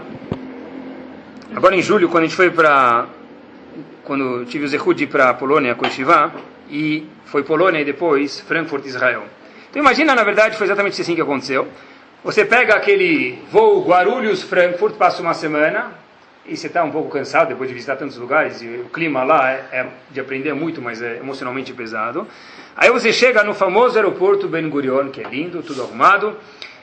[1.54, 3.06] Agora em julho, quando a gente foi para
[4.04, 6.32] quando tive o Zehud para a Polônia com o Shivá,
[6.68, 9.24] e foi Polônia e depois Frankfurt, Israel.
[9.70, 11.68] Então imagina, na verdade, foi exatamente assim que aconteceu.
[12.24, 15.92] Você pega aquele voo Guarulhos-Frankfurt, passa uma semana,
[16.46, 19.50] e você está um pouco cansado depois de visitar tantos lugares, e o clima lá
[19.50, 22.26] é, é de aprender muito, mas é emocionalmente pesado.
[22.76, 26.36] Aí você chega no famoso aeroporto Ben Gurion, que é lindo, tudo arrumado,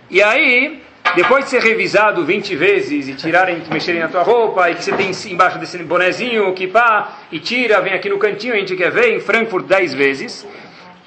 [0.10, 0.82] e aí,
[1.16, 4.94] depois de ser revisado 20 vezes e tirarem, mexerem na tua roupa, e que você
[4.94, 8.92] tem embaixo desse bonezinho, que pá, e tira, vem aqui no cantinho, a gente quer
[8.92, 10.48] ver, em Frankfurt 10 vezes,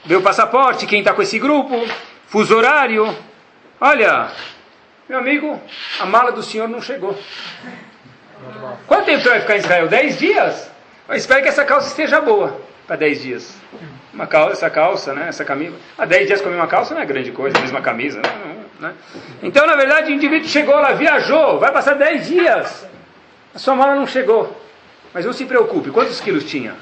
[0.05, 1.87] vê o passaporte, quem está com esse grupo,
[2.27, 3.15] fuso horário,
[3.81, 4.31] olha,
[5.09, 5.61] meu amigo,
[5.99, 7.19] a mala do senhor não chegou.
[8.87, 9.89] Quanto tempo você vai ficar em Israel?
[9.89, 10.71] 10 dias?
[11.09, 13.57] Eu espero que essa calça esteja boa para 10 dias.
[14.13, 15.29] Uma calça, essa calça, né?
[15.29, 15.77] Essa camisa.
[15.97, 18.57] Há 10 dias comer uma calça não é grande coisa, a mesma camisa, né?
[18.81, 18.95] né?
[19.43, 22.87] Então, na verdade, o indivíduo chegou lá, viajou, vai passar 10 dias.
[23.55, 24.57] A sua mala não chegou.
[25.13, 26.75] Mas não se preocupe, quantos quilos tinha?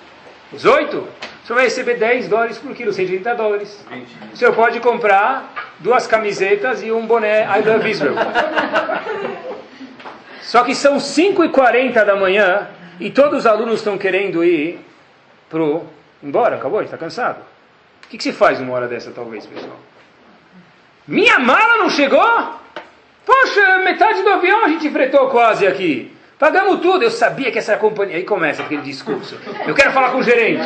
[0.53, 1.09] 18?
[1.45, 3.87] Você vai receber 10 dólares por quilo, 130 dólares.
[4.33, 8.15] O senhor pode comprar duas camisetas e um boné I Love Israel.
[10.43, 12.69] Só que são 5h40 da manhã
[13.01, 14.81] e todos os alunos estão querendo ir
[15.49, 15.85] pro
[16.23, 17.41] embora, acabou, está cansado.
[18.05, 19.77] O que, que se faz numa hora dessa, talvez, pessoal?
[21.07, 22.59] Minha mala não chegou?
[23.25, 26.15] Poxa, metade do avião a gente fretou quase aqui.
[26.39, 27.03] Pagamos tudo.
[27.03, 28.17] Eu sabia que essa companhia.
[28.17, 29.39] Aí começa aquele discurso.
[29.67, 30.63] Eu quero falar com o gerente.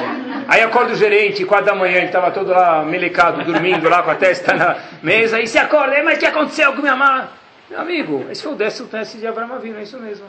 [0.47, 4.11] Aí acorda o gerente, quatro da manhã, ele estava todo lá melecado, dormindo lá com
[4.11, 5.41] a testa na mesa.
[5.41, 7.33] E se acorda, mas o que aconteceu com minha mala?
[7.73, 10.27] Meu amigo, esse foi o décimo teste de Abraão Avinu, é isso mesmo.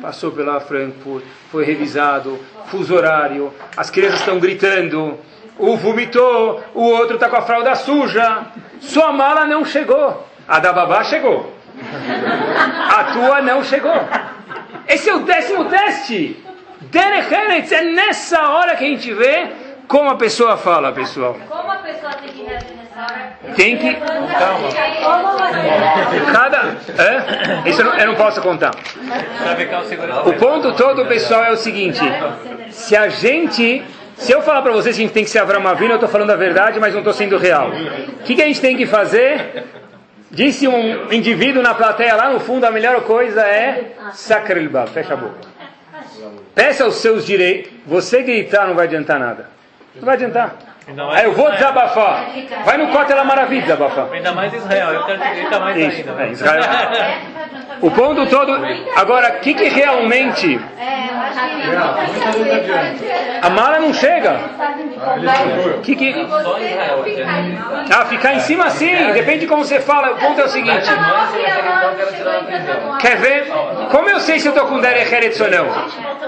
[0.00, 1.22] Passou pela Frankfurt,
[1.52, 5.18] foi revisado, fuso horário, as crianças estão gritando,
[5.58, 8.46] o vomitou, o outro está com a fralda suja,
[8.80, 11.52] sua mala não chegou, a da babá chegou,
[12.88, 13.92] a tua não chegou.
[14.88, 16.42] Esse é o décimo teste.
[16.94, 19.50] É nessa hora que a gente vê
[19.86, 21.36] como a pessoa fala, pessoal.
[21.46, 22.45] Como a pessoa tem que?
[23.54, 23.94] Tem que.
[23.94, 24.68] Calma.
[26.32, 26.76] Cada.
[26.98, 27.68] É?
[27.68, 28.72] Isso eu não, eu não posso contar.
[30.24, 32.00] O ponto todo, pessoal, é o seguinte:
[32.70, 33.84] se a gente.
[34.16, 36.08] Se eu falar para vocês que a gente tem que ser Avram Avinu, eu estou
[36.08, 37.68] falando a verdade, mas não estou sendo real.
[37.68, 39.64] O que, que a gente tem que fazer?
[40.30, 45.16] Disse um indivíduo na plateia lá no fundo: a melhor coisa é Sakrilba, fecha a
[45.16, 45.56] boca.
[46.54, 47.70] Peça os seus direitos.
[47.86, 49.50] Você gritar não vai adiantar nada.
[49.94, 50.56] Não vai adiantar.
[50.88, 52.26] Aí eu vou desabafar.
[52.64, 54.08] Vai no Cote Maravilha desabafar.
[54.12, 56.22] Ainda mais Israel, eu quero que grita mais Isso, ainda.
[56.22, 56.62] é, Israel.
[57.82, 58.56] O ponto todo.
[58.94, 60.60] Agora, o que, que realmente.
[63.42, 64.38] A mala não chega.
[65.82, 66.14] Que que...
[67.92, 70.12] Ah, ficar em cima sim, depende de como você fala.
[70.12, 70.88] O ponto é o seguinte:
[73.00, 73.46] quer ver?
[73.90, 75.66] Como eu sei se eu estou com Derech Eretz ou não?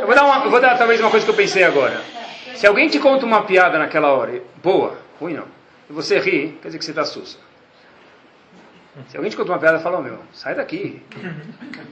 [0.00, 2.17] Eu vou dar, uma, eu vou dar talvez uma coisa que eu pensei agora.
[2.58, 5.44] Se alguém te conta uma piada naquela hora, boa, ruim não,
[5.88, 7.38] e você ri, quer dizer que você está sussa.
[9.06, 11.00] Se alguém te conta uma piada, fala, oh, meu, sai daqui.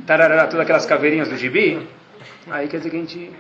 [0.04, 1.86] Tarará, todas aquelas caveirinhas do gibi.
[2.50, 3.30] Aí quer dizer que a gente...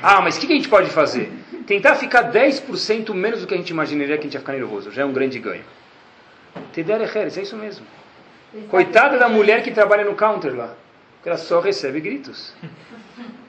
[0.00, 1.32] Ah, mas o que, que a gente pode fazer?
[1.66, 4.92] Tentar ficar 10% menos do que a gente imaginaria que a gente ia ficar nervoso.
[4.92, 5.64] Já é um grande ganho.
[6.72, 7.84] Teder Echeres, é isso mesmo.
[8.68, 10.72] Coitada da mulher que trabalha no counter lá.
[11.16, 12.54] Porque ela só recebe gritos.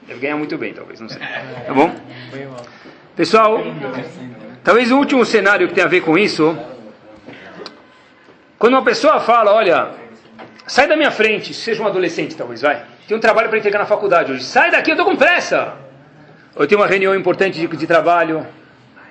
[0.08, 1.20] Deve ganhar muito bem, talvez, não sei.
[1.64, 1.94] Tá bom?
[3.16, 3.60] Pessoal,
[4.62, 6.56] talvez o último cenário que tem a ver com isso,
[8.58, 9.90] quando uma pessoa fala, olha,
[10.66, 13.86] sai da minha frente, seja um adolescente talvez, vai, tem um trabalho para entregar na
[13.86, 15.74] faculdade hoje, sai daqui, eu estou com pressa.
[16.54, 18.46] Eu tenho uma reunião importante de, de trabalho,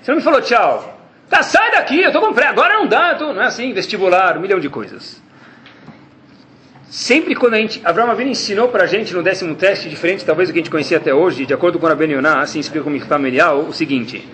[0.01, 0.97] você não me falou tchau.
[1.29, 4.37] Tá, sai daqui, eu estou com pressa, agora não dá, tô, não é assim, vestibular,
[4.37, 5.21] um milhão de coisas.
[6.89, 10.49] Sempre quando a gente, Abraão Avinu ensinou para a gente no décimo teste, diferente talvez
[10.49, 12.83] do que a gente conhecia até hoje, de acordo com a Ben Yonah, assim explica
[12.83, 14.27] como familiar, o seguinte,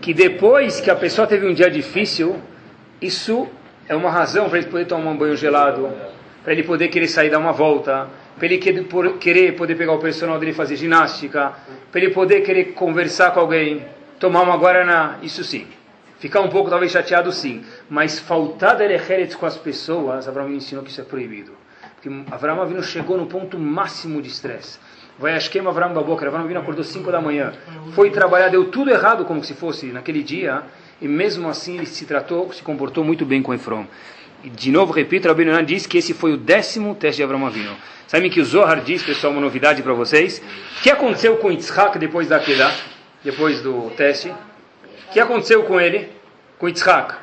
[0.00, 2.40] que depois que a pessoa teve um dia difícil,
[3.00, 3.48] isso
[3.88, 5.90] é uma razão para ele poder tomar um banho gelado,
[6.44, 8.06] para ele poder querer sair dar uma volta,
[8.36, 11.52] para ele querer poder pegar o personal dele fazer ginástica,
[11.90, 13.84] para ele poder querer conversar com alguém,
[14.20, 15.66] tomar uma guaraná, isso sim.
[16.20, 20.90] Ficar um pouco talvez chateado sim, mas faltar derecheret com as pessoas, Abraão ensinou que
[20.90, 21.60] isso é proibido.
[22.02, 24.76] Porque Abraão Avinu chegou no ponto máximo de estresse.
[25.20, 27.52] Vai Ashkem Avraham Baboker, Avraham Avinu acordou 5 da manhã,
[27.92, 30.64] foi trabalhar, deu tudo errado como se fosse naquele dia,
[31.00, 33.86] e mesmo assim ele se tratou, se comportou muito bem com Efron.
[34.42, 37.46] E de novo, repito, Rabbi Yonan diz que esse foi o décimo teste de Avraham
[37.46, 37.76] Avinu.
[38.08, 40.42] Sabem que o Zohar diz, pessoal, uma novidade para vocês?
[40.78, 42.74] O que aconteceu com Yitzhak depois da Kedah,
[43.22, 44.28] depois do teste?
[44.28, 46.08] O que aconteceu com ele?
[46.58, 47.21] Com Yitzhak?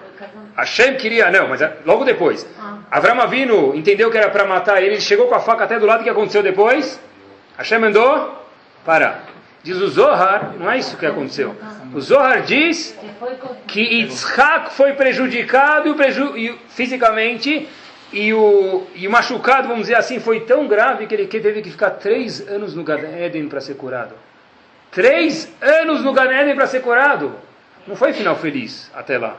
[0.56, 2.48] Hashem queria, não, mas logo depois.
[2.92, 5.86] Avram Avinu entendeu que era para matar ele, ele chegou com a faca até do
[5.86, 7.00] lado, o que aconteceu depois?
[7.58, 8.46] Hashem mandou
[8.86, 9.26] parar.
[9.62, 11.56] Diz o Zohar, não é isso que aconteceu.
[11.94, 12.98] O Zohar diz
[13.68, 17.68] que Yitzhak foi prejudicado preju e, fisicamente
[18.12, 21.70] e o, e o machucado, vamos dizer assim, foi tão grave que ele teve que
[21.70, 24.16] ficar três anos no Gan Eden para ser curado.
[24.92, 27.36] Três anos no Gan Eden para ser curado.
[27.86, 29.36] Não foi final feliz até lá.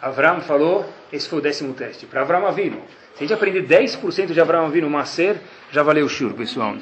[0.00, 2.06] Avram falou, esse foi o décimo teste.
[2.06, 2.80] Para Avram Avino.
[3.14, 5.36] Se a gente aprender 10% de Avram Avino Maser,
[5.72, 6.76] já valeu o shur, pessoal.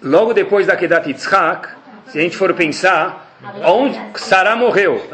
[0.00, 1.68] Logo depois da Kedat Yitzhak,
[2.06, 5.04] se a gente for pensar, onde Sarah morreu.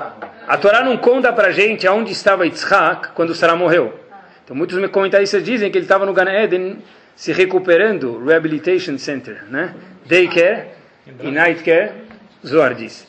[0.47, 3.99] A Torá não conta para gente aonde estava Yitzhak quando Sarah morreu.
[4.45, 6.83] Então muitos comentaristas dizem que ele estava no Gan Eden
[7.17, 9.75] se recuperando, Rehabilitation Center, né?
[10.07, 10.69] Daycare
[11.21, 11.93] e Night Care,
[12.47, 13.08] Zohar diz.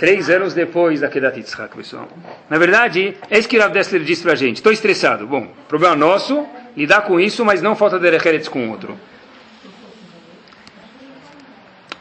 [0.00, 2.08] Três anos depois da Kedat Yitzhak, pessoal.
[2.48, 4.56] Na verdade, é isso que Rav Dessler disse a gente.
[4.56, 5.26] Estou estressado.
[5.26, 8.98] Bom, problema nosso, lidar com isso, mas não falta derecheretz com outro.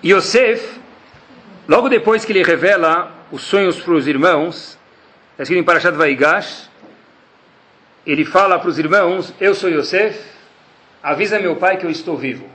[0.01, 0.79] Yosef,
[1.67, 4.79] logo depois que ele revela os sonhos para os irmãos,
[5.31, 6.69] está escrito em Parashat Vaigash,
[8.07, 10.17] ele fala para os irmãos, eu sou Yosef,
[11.03, 12.45] avisa meu pai que eu estou vivo.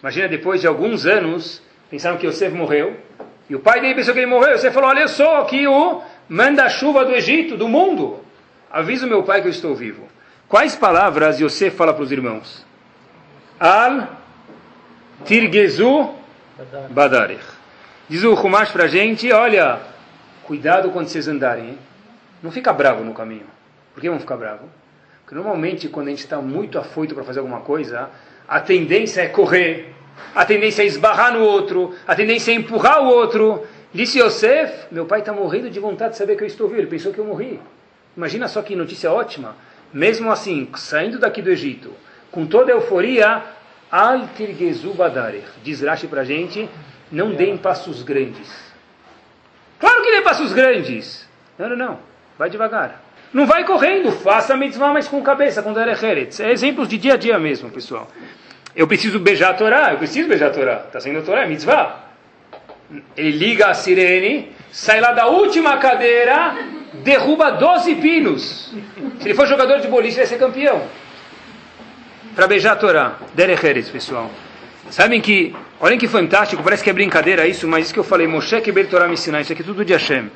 [0.00, 2.96] Imagina, depois de alguns anos, pensaram que Yosef morreu,
[3.48, 6.02] e o pai dele pensou que ele morreu, Yosef falou, olha, eu sou aqui o
[6.28, 8.20] manda-chuva do Egito, do mundo,
[8.70, 10.06] avisa meu pai que eu estou vivo.
[10.48, 12.64] Quais palavras Yosef fala para os irmãos?
[13.58, 14.08] Al
[15.24, 16.14] tirgezu
[16.90, 17.44] Badarich.
[18.08, 19.80] Diz o Humash para a gente, olha,
[20.44, 21.78] cuidado quando vocês andarem, hein?
[22.42, 23.46] Não fica bravo no caminho.
[23.92, 24.68] Por que vão ficar bravo?
[25.22, 28.08] Porque normalmente quando a gente está muito afoito para fazer alguma coisa,
[28.46, 29.94] a tendência é correr,
[30.34, 33.66] a tendência é esbarrar no outro, a tendência é empurrar o outro.
[33.92, 36.80] Disse Yosef, meu pai está morrendo de vontade de saber que eu estou vivo.
[36.80, 37.60] Ele pensou que eu morri.
[38.16, 39.56] Imagina só que notícia ótima.
[39.92, 41.90] Mesmo assim, saindo daqui do Egito,
[42.30, 43.42] com toda a euforia,
[43.90, 45.46] Al tirgezu badarech.
[45.62, 46.68] Diz Rashi para a gente,
[47.10, 48.48] não deem passos grandes.
[49.78, 51.26] Claro que dê passos grandes.
[51.58, 51.98] Não, não, não.
[52.38, 53.02] Vai devagar.
[53.32, 56.40] Não vai correndo, faça a mitzvah, mas com cabeça, com derecheretz.
[56.40, 58.08] É exemplos de dia a dia mesmo, pessoal.
[58.74, 60.82] Eu preciso beijar a Torá, eu preciso beijar a Torá.
[60.86, 62.04] Está sendo a Torá, é mitzvah.
[63.16, 66.56] Ele liga a sirene, sai lá da última cadeira,
[67.04, 68.74] derruba 12 pinos.
[69.20, 70.82] Se ele for jogador de boliche, vai ser campeão
[72.38, 73.14] para beijar a Torá.
[73.34, 74.30] Derecheres, pessoal.
[74.90, 78.28] Sabem que, olhem que fantástico, parece que é brincadeira isso, mas isso que eu falei,
[78.28, 80.30] Moshe que Torá me ensinar, isso aqui é tudo de Hashem.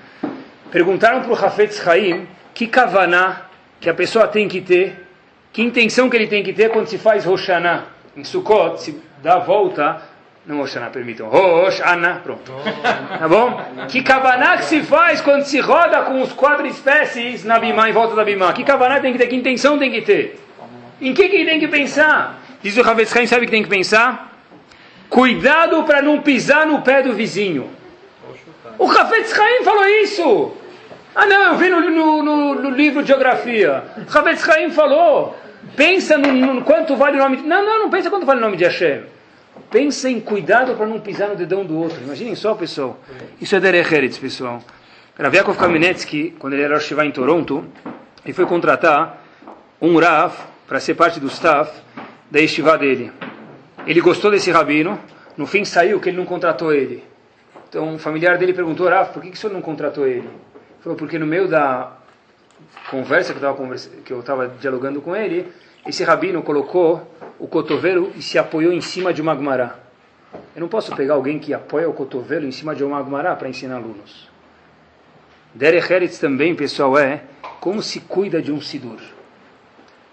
[0.73, 3.43] Perguntaram para o Hafetz Haim que kavaná
[3.81, 5.07] que a pessoa tem que ter,
[5.53, 7.85] que intenção que ele tem que ter quando se faz Roshaná.
[8.17, 10.03] Em Sukkot, se dá a volta,
[10.45, 12.53] não Roshaná, permitam, Roshana, pronto.
[13.19, 13.61] Tá bom?
[13.89, 17.93] Que kavaná que se faz quando se roda com os quatro espécies na Bimá, em
[17.93, 18.53] volta da Bimá?
[18.53, 20.41] Que kavaná tem que ter, que intenção tem que ter?
[21.01, 22.39] Em que, que tem que pensar?
[22.63, 24.31] Diz o Havetz Haim, sabe o que tem que pensar?
[25.09, 27.71] Cuidado para não pisar no pé do vizinho.
[28.79, 30.53] O Havetz Haim falou isso.
[31.15, 33.85] Ah não, eu vi no, no, no, no livro de geografia.
[33.97, 35.37] O Havetz Haim falou.
[35.77, 37.43] Pensa no, no, quanto vale o nome de...
[37.45, 39.03] Não, não, não pensa quanto vale o nome de Hashem.
[39.71, 42.03] Pensa em cuidado para não pisar no dedão do outro.
[42.03, 42.99] Imaginem só, pessoal.
[43.41, 44.63] Isso é Derech pessoal.
[45.19, 47.65] Rav Kamenetsky, quando ele era Shiva em Toronto,
[48.25, 49.23] ele foi contratar
[49.81, 50.35] um Rav
[50.67, 51.71] para ser parte do staff
[52.31, 53.13] da estivá dele.
[53.87, 54.99] Ele gostou desse rabino,
[55.37, 57.05] no fim saiu que ele não contratou ele.
[57.69, 60.21] Então um familiar dele perguntou, Rafa, por que, que o senhor não contratou ele?
[60.21, 61.93] Ele falou, porque no meio da
[62.91, 63.35] conversa
[64.05, 65.53] que eu estava dialogando com ele,
[65.87, 67.03] esse rabino colocou
[67.39, 69.77] o cotovelo e se apoiou em cima de uma agmará.
[70.55, 73.49] Eu não posso pegar alguém que apoia o cotovelo em cima de uma agmará para
[73.49, 74.29] ensinar alunos.
[75.55, 77.25] Derech também, pessoal, é
[77.61, 79.01] como se cuida de um sidur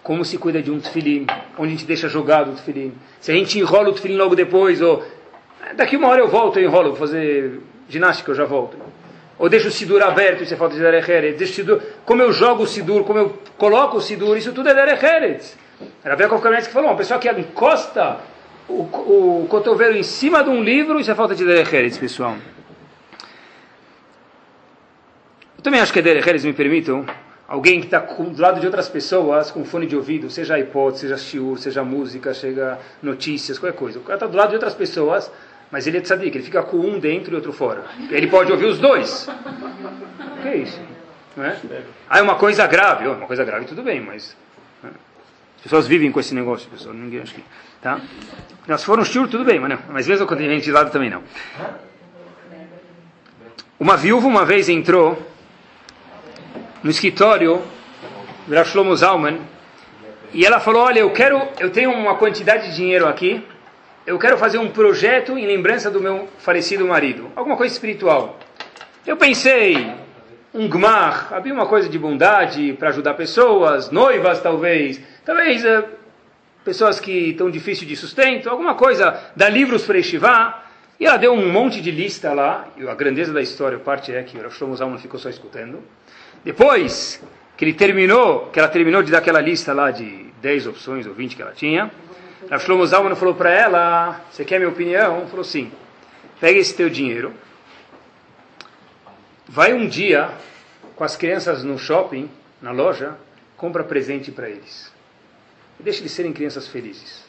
[0.10, 1.28] como se cuida de um tefilim,
[1.58, 2.94] onde a gente deixa jogado o tefilim.
[3.20, 5.04] Se a gente enrola o tefilim logo depois, ou
[5.76, 8.76] daqui uma hora eu volto, eu enrolo, vou fazer ginástica, eu já volto.
[9.40, 11.38] Ou deixo o sidur aberto, isso é falta de derecheret.
[11.38, 15.56] Deixo como eu jogo o sidur, como eu coloco o sidur, isso tudo é derecheret.
[16.04, 18.18] Era Bekov que falou, uma pessoa que encosta
[18.68, 22.36] o, o cotovelo em cima de um livro, isso é falta de derecheret, pessoal.
[25.58, 27.06] Eu também acho que é derecheret, me permitam,
[27.48, 31.18] alguém que está do lado de outras pessoas com fone de ouvido, seja iPod, seja
[31.18, 34.00] shiur, seja música, seja notícias, qualquer coisa.
[34.00, 35.32] O cara está do lado de outras pessoas,
[35.72, 37.86] mas ele é tzadik, ele fica com um dentro e outro fora.
[38.10, 39.28] Ele pode ouvir os dois.
[39.28, 40.82] O que é isso?
[41.38, 41.58] Não é?
[42.10, 43.08] Ah, é uma coisa grave.
[43.08, 44.36] Oh, uma coisa grave, tudo bem, mas...
[44.82, 44.90] Né?
[45.58, 46.94] As pessoas vivem com esse negócio, pessoal.
[46.96, 47.44] Ninguém acha que...
[47.82, 48.02] Tá?
[48.68, 49.80] Não, se for um tudo bem, mas, não.
[49.90, 51.24] mas mesmo quando tem gente de lado também não.
[53.80, 55.18] Uma viúva uma vez entrou
[56.84, 57.62] no escritório
[58.46, 59.40] do Shlomo Zalman
[60.34, 63.46] e ela falou: Olha, eu quero, eu tenho uma quantidade de dinheiro aqui,
[64.10, 68.40] eu quero fazer um projeto em lembrança do meu falecido marido, alguma coisa espiritual.
[69.06, 69.94] Eu pensei,
[70.52, 75.88] um gmar, abrir uma coisa de bondade para ajudar pessoas, noivas talvez, talvez é,
[76.66, 80.66] pessoas que estão difícil de sustento, alguma coisa, dar livros para Estivá.
[81.00, 84.24] E ela deu um monte de lista lá, e a grandeza da história, parte é
[84.24, 85.84] que o Shlomo Zalman ficou só escutando.
[86.44, 87.24] Depois
[87.56, 91.14] que ele terminou, que ela terminou de dar aquela lista lá de 10 opções ou
[91.14, 91.92] 20 que ela tinha,
[92.50, 95.28] a Shlomo Zalman falou para ela, você quer minha opinião?
[95.28, 95.72] Falou sim.
[96.40, 97.34] Pega esse teu dinheiro,
[99.48, 100.30] vai um dia
[100.96, 102.30] com as crianças no shopping,
[102.62, 103.18] na loja,
[103.56, 104.92] compra presente para eles.
[105.80, 107.24] E deixa eles serem crianças felizes.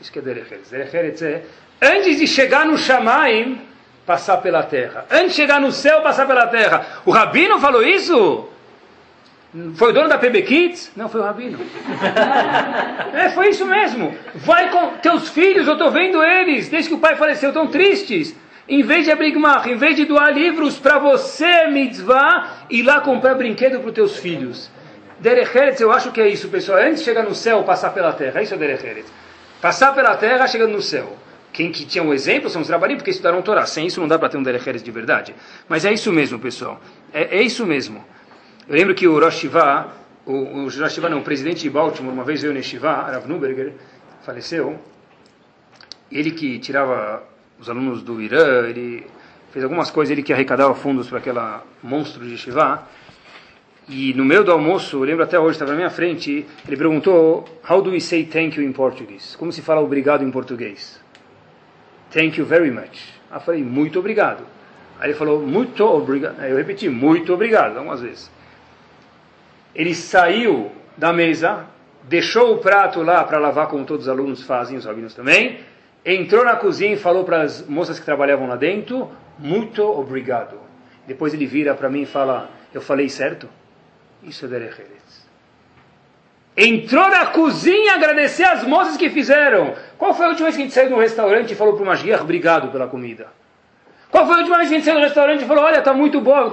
[0.00, 0.70] Isso que é Derecheretz.
[0.70, 1.44] Derecheretz é,
[1.80, 3.60] antes de chegar no Shamaim,
[4.04, 5.06] passar pela terra.
[5.10, 7.02] Antes de chegar no céu, passar pela terra.
[7.04, 8.49] O Rabino falou isso?
[9.74, 10.92] Foi o dono da PB Kids?
[10.94, 11.58] Não, foi o Rabino.
[13.12, 14.14] é, foi isso mesmo.
[14.36, 18.34] Vai com teus filhos, eu estou vendo eles, desde que o pai faleceu, tão tristes.
[18.68, 19.34] Em vez de abrir
[19.66, 24.16] em vez de doar livros para você, mitzvah, ir lá comprar brinquedo para os teus
[24.18, 24.70] filhos.
[25.18, 26.78] Derecheretz, eu acho que é isso, pessoal.
[26.78, 28.40] Antes de chegar no céu, passar pela terra.
[28.40, 29.12] Isso é Derecheretz.
[29.60, 31.16] Passar pela terra, chegando no céu.
[31.52, 33.66] Quem que tinha um exemplo são os Rabanim, porque estudaram Torá.
[33.66, 35.34] Sem isso não dá para ter um Derecheretz de verdade.
[35.68, 36.80] Mas é isso mesmo, pessoal.
[37.12, 38.04] É, é isso mesmo.
[38.70, 39.46] Eu lembro que o Rosh
[40.24, 40.68] o, o
[41.10, 43.72] não, o presidente de Baltimore, uma vez veio no Shiva, Rav Nuberger,
[44.22, 44.78] faleceu.
[46.08, 47.20] Ele que tirava
[47.58, 49.04] os alunos do Irã, ele
[49.50, 52.86] fez algumas coisas, ele que arrecadava fundos para aquela monstro de Shiva.
[53.88, 57.44] E no meio do almoço, eu lembro até hoje, estava na minha frente, ele perguntou:
[57.68, 59.36] How do we say thank you in Portuguese?
[59.36, 61.02] Como se fala obrigado em português?
[62.12, 63.18] Thank you very much.
[63.32, 64.44] Aí eu falei: Muito obrigado.
[65.00, 66.40] Aí ele falou: Muito obrigado.
[66.44, 68.30] Eu repeti: Muito obrigado, algumas vezes.
[69.74, 71.66] Ele saiu da mesa,
[72.04, 75.60] deixou o prato lá para lavar, como todos os alunos fazem, os rabinos também,
[76.04, 80.58] entrou na cozinha e falou para as moças que trabalhavam lá dentro: Muito obrigado.
[81.06, 83.48] Depois ele vira para mim e fala: Eu falei certo?
[84.22, 85.28] Isso é Derecheretz.
[86.56, 89.74] Entrou na cozinha agradecer as moças que fizeram.
[89.96, 91.82] Qual foi a última vez que a gente saiu de um restaurante e falou para
[91.82, 93.28] o Mashiach, obrigado pela comida?
[94.10, 95.94] Qual foi a última vez que a gente saiu do restaurante e falou, olha, está
[95.94, 96.50] muito boa.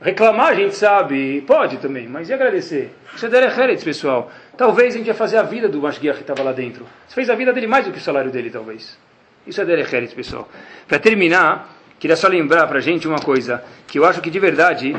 [0.00, 2.92] Reclamar a gente sabe, pode também, mas e agradecer?
[3.14, 4.30] Isso é Derecheretz, pessoal.
[4.56, 6.86] Talvez a gente ia fazer a vida do Mashiach que estava lá dentro.
[7.06, 8.98] Você fez a vida dele mais do que o salário dele, talvez.
[9.46, 10.48] Isso é Derecheretz, pessoal.
[10.88, 14.38] Para terminar, queria só lembrar para a gente uma coisa, que eu acho que de
[14.38, 14.96] verdade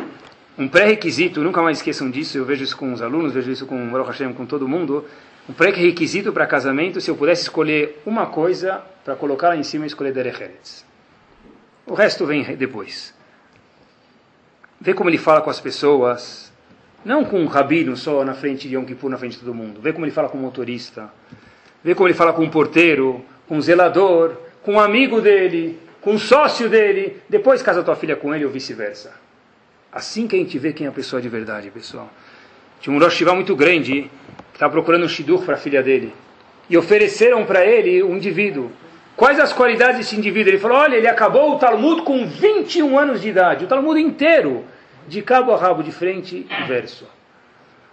[0.57, 3.87] um pré-requisito, nunca mais esqueçam disso, eu vejo isso com os alunos, vejo isso com
[3.87, 5.05] o Baruch Hashem, com todo mundo,
[5.49, 9.85] um pré-requisito para casamento, se eu pudesse escolher uma coisa para colocar lá em cima,
[9.85, 10.85] escolher Derecheretz.
[11.85, 13.14] O resto vem depois.
[14.80, 16.51] Vê como ele fala com as pessoas,
[17.03, 19.80] não com um rabino só na frente de Yom Kippur, na frente de todo mundo.
[19.82, 21.11] Vê como ele fala com o motorista,
[21.84, 26.15] vê como ele fala com o porteiro, com o zelador, com o amigo dele, com
[26.15, 29.13] o sócio dele, depois casa tua filha com ele ou vice-versa.
[29.91, 32.09] Assim que a gente vê quem é a pessoa de verdade, pessoal.
[32.82, 34.11] Tinha um Rosh muito grande
[34.51, 36.13] que estava procurando um Shidur para a filha dele.
[36.69, 38.71] E ofereceram para ele um indivíduo.
[39.16, 40.51] Quais as qualidades desse indivíduo?
[40.51, 43.66] Ele falou: olha, ele acabou o Talmud com 21 anos de idade.
[43.66, 44.66] O Talmud inteiro,
[45.07, 47.07] de cabo a rabo, de frente e verso.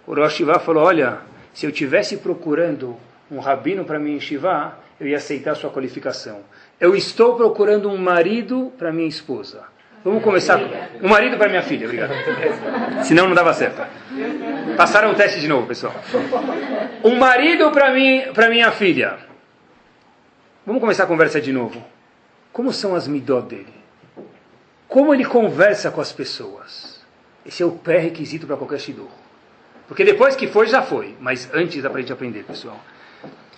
[0.06, 1.18] O Rosh falou: olha,
[1.52, 2.96] se eu tivesse procurando
[3.30, 6.40] um rabino para mim enxivar, eu ia aceitar sua qualificação.
[6.80, 9.62] Eu estou procurando um marido para minha esposa.
[10.04, 12.12] Vamos começar com um marido para minha filha, obrigado.
[13.04, 13.80] Senão não dava certo.
[14.76, 15.94] Passaram o teste de novo, pessoal.
[17.04, 19.31] Um marido para mim, para minha filha.
[20.64, 21.82] Vamos começar a conversa de novo.
[22.52, 23.74] Como são as midot dele?
[24.86, 27.00] Como ele conversa com as pessoas?
[27.44, 29.08] Esse é o pré-requisito para qualquer shidur.
[29.88, 31.16] Porque depois que foi, já foi.
[31.18, 32.78] Mas antes dá para a gente aprender, pessoal.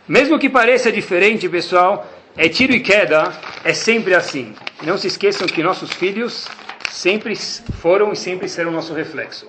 [0.09, 3.33] Mesmo que pareça diferente, pessoal, é tiro e queda,
[3.63, 4.55] é sempre assim.
[4.83, 6.49] Não se esqueçam que nossos filhos
[6.91, 9.47] sempre foram e sempre serão nosso reflexo.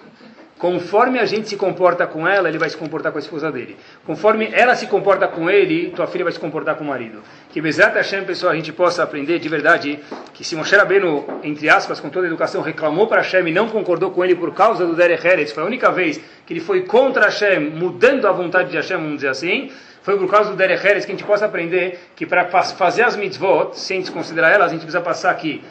[0.58, 3.76] Conforme a gente se comporta com ela, ele vai se comportar com a esposa dele.
[4.06, 7.22] Conforme ela se comporta com ele, tua filha vai se comportar com o marido.
[7.51, 9.99] Que Bezat Hashem, pessoal, a gente possa aprender de verdade
[10.34, 13.68] que se Moshe Rabbeinu, entre aspas, com toda a educação, reclamou para Hashem e não
[13.68, 16.84] concordou com ele por causa do Derech Eretz, foi a única vez que ele foi
[16.84, 19.70] contra Hashem, mudando a vontade de Hashem, vamos dizer assim,
[20.03, 23.18] foi por causa do Derech Eretz que a gente possa aprender que para fazer as
[23.18, 25.62] mitzvot, sem desconsiderar elas, a gente precisa passar aqui,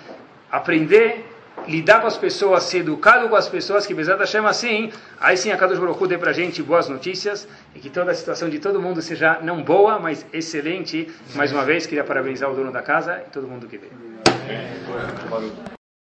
[0.52, 1.24] aprender
[1.68, 5.50] lidar com as pessoas, ser educado com as pessoas, que Bezat Hashem assim, aí sim
[5.50, 8.58] a Kadosh Baruch dê para a gente boas notícias e que toda a situação de
[8.58, 11.08] todo mundo seja não boa, mas excelente.
[11.34, 13.92] Mais uma vez, queria parabenizar o dono da casa e todo mundo que veio.